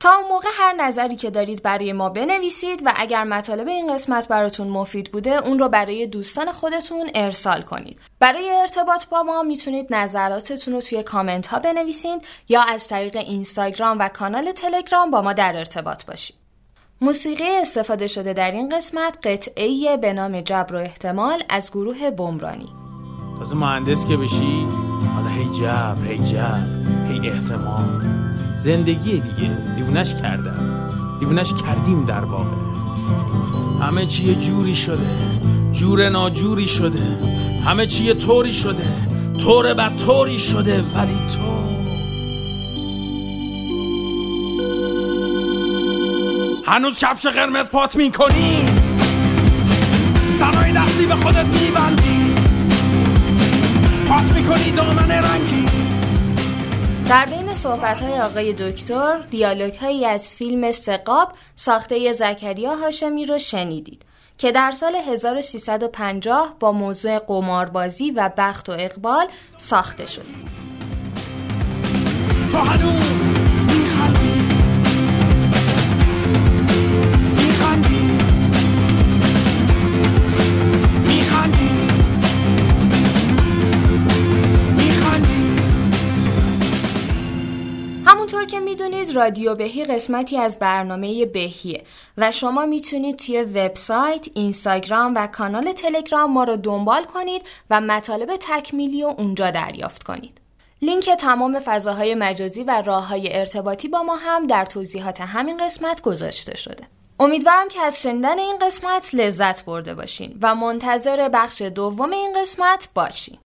تا 0.00 0.14
اون 0.14 0.28
موقع 0.28 0.48
هر 0.52 0.72
نظری 0.72 1.16
که 1.16 1.30
دارید 1.30 1.62
برای 1.62 1.92
ما 1.92 2.08
بنویسید 2.08 2.82
و 2.84 2.92
اگر 2.96 3.24
مطالب 3.24 3.68
این 3.68 3.94
قسمت 3.94 4.28
براتون 4.28 4.68
مفید 4.68 5.12
بوده 5.12 5.46
اون 5.46 5.58
رو 5.58 5.68
برای 5.68 6.06
دوستان 6.06 6.52
خودتون 6.52 7.10
ارسال 7.14 7.62
کنید. 7.62 7.98
برای 8.18 8.50
ارتباط 8.50 9.06
با 9.06 9.22
ما 9.22 9.42
می‌تونید 9.42 9.94
نظراتتون 9.94 10.74
رو 10.74 10.80
توی 10.80 11.02
کامنت 11.02 11.46
ها 11.46 11.58
بنویسید 11.58 12.22
یا 12.48 12.62
از 12.62 12.88
طریق 12.88 13.16
اینستاگرام 13.16 13.98
و 13.98 14.08
کانال 14.08 14.52
تلگرام 14.52 15.10
با 15.10 15.22
ما 15.22 15.32
در 15.32 15.56
ارتباط 15.56 16.04
باشید. 16.04 16.36
موسیقی 17.00 17.56
استفاده 17.56 18.06
شده 18.06 18.32
در 18.32 18.50
این 18.50 18.68
قسمت 18.68 19.26
قطعه 19.26 19.96
به 19.96 20.12
نام 20.12 20.40
جبر 20.40 20.74
و 20.74 20.78
احتمال 20.78 21.42
از 21.48 21.70
گروه 21.70 22.10
بمرانی 22.10 22.68
تازه 23.38 23.54
مهندس 23.54 24.06
که 24.06 24.16
بشی 24.16 24.66
حالا 25.14 25.28
هی 25.28 25.44
جبر 25.44 26.06
هی 26.06 26.18
جبر 26.18 26.66
هی 27.08 27.30
احتمال 27.30 28.19
زندگی 28.62 29.20
دیگه 29.20 29.50
دیوونش 29.76 30.14
کردم 30.14 30.90
دیوونش 31.20 31.52
کردیم 31.52 32.04
در 32.04 32.24
واقع. 32.24 32.56
همه 33.80 34.06
چی 34.06 34.34
جوری 34.34 34.74
شده. 34.74 35.16
جور 35.72 36.08
ناجوری 36.08 36.68
شده. 36.68 37.18
همه 37.64 37.86
چی 37.86 38.14
طوری 38.14 38.52
شده. 38.52 38.88
طور 39.38 39.74
بد 39.74 39.96
طوری 39.96 40.38
شده 40.38 40.84
ولی 40.94 41.18
تو. 41.34 41.60
هنوز 46.66 46.98
کفش 46.98 47.26
قرمز 47.26 47.70
پات 47.70 47.96
می‌کنی. 47.96 48.64
سرای 50.30 50.72
دستی 50.72 51.06
به 51.06 51.14
خودت 51.14 51.46
میبندی. 51.46 52.34
پات 54.08 54.32
می‌کنی 54.36 54.70
دامن 54.70 55.10
رنگی. 55.10 55.66
در 57.08 57.26
صحبت 57.60 58.02
های 58.02 58.20
آقای 58.20 58.52
دکتر 58.52 59.18
دیالوگ 59.30 59.74
هایی 59.74 60.06
از 60.06 60.30
فیلم 60.30 60.70
سقاب 60.70 61.32
ساخته 61.56 62.12
زکریا 62.12 62.74
هاشمی 62.74 63.26
رو 63.26 63.38
شنیدید 63.38 64.02
که 64.38 64.52
در 64.52 64.70
سال 64.70 64.94
1350 64.96 66.56
با 66.60 66.72
موضوع 66.72 67.18
قماربازی 67.18 68.10
و 68.10 68.30
بخت 68.36 68.68
و 68.68 68.72
اقبال 68.72 69.26
ساخته 69.56 70.06
شد. 70.06 70.26
که 88.50 88.60
می‌دونید 88.60 89.10
رادیو 89.16 89.54
بهی 89.54 89.84
قسمتی 89.84 90.38
از 90.38 90.58
برنامه 90.58 91.26
بهیه 91.26 91.82
و 92.16 92.32
شما 92.32 92.66
می‌تونید 92.66 93.16
توی 93.16 93.42
وبسایت، 93.42 94.26
اینستاگرام 94.34 95.14
و 95.16 95.26
کانال 95.26 95.72
تلگرام 95.72 96.32
ما 96.32 96.44
رو 96.44 96.56
دنبال 96.56 97.04
کنید 97.04 97.42
و 97.70 97.80
مطالب 97.80 98.36
تکمیلی 98.40 99.04
و 99.04 99.06
اونجا 99.06 99.50
دریافت 99.50 100.02
کنید. 100.02 100.40
لینک 100.82 101.10
تمام 101.10 101.58
فضاهای 101.64 102.14
مجازی 102.14 102.64
و 102.64 102.82
راه 102.86 103.06
های 103.06 103.38
ارتباطی 103.38 103.88
با 103.88 104.02
ما 104.02 104.16
هم 104.16 104.46
در 104.46 104.64
توضیحات 104.64 105.20
همین 105.20 105.56
قسمت 105.56 106.02
گذاشته 106.02 106.56
شده. 106.56 106.84
امیدوارم 107.20 107.68
که 107.68 107.80
از 107.80 108.02
شنیدن 108.02 108.38
این 108.38 108.58
قسمت 108.58 109.14
لذت 109.14 109.64
برده 109.64 109.94
باشین 109.94 110.38
و 110.42 110.54
منتظر 110.54 111.28
بخش 111.28 111.62
دوم 111.62 112.12
این 112.12 112.42
قسمت 112.42 112.88
باشین. 112.94 113.38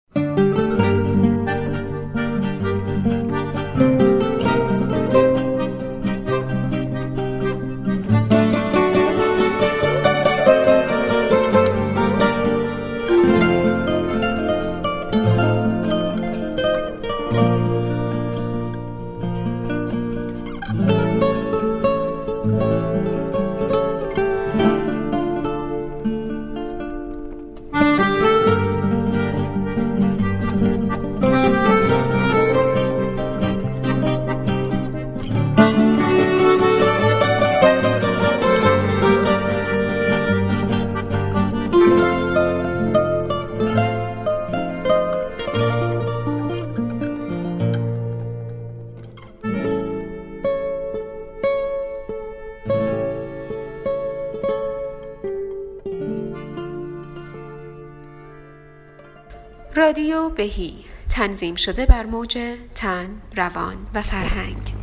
رادیو 59.83 60.29
بهی. 60.29 60.73
تنظیم 61.09 61.55
شده 61.55 61.85
بر 61.85 62.05
موج 62.05 62.37
تن، 62.75 63.21
روان 63.35 63.75
و 63.95 64.01
فرهنگ. 64.01 64.73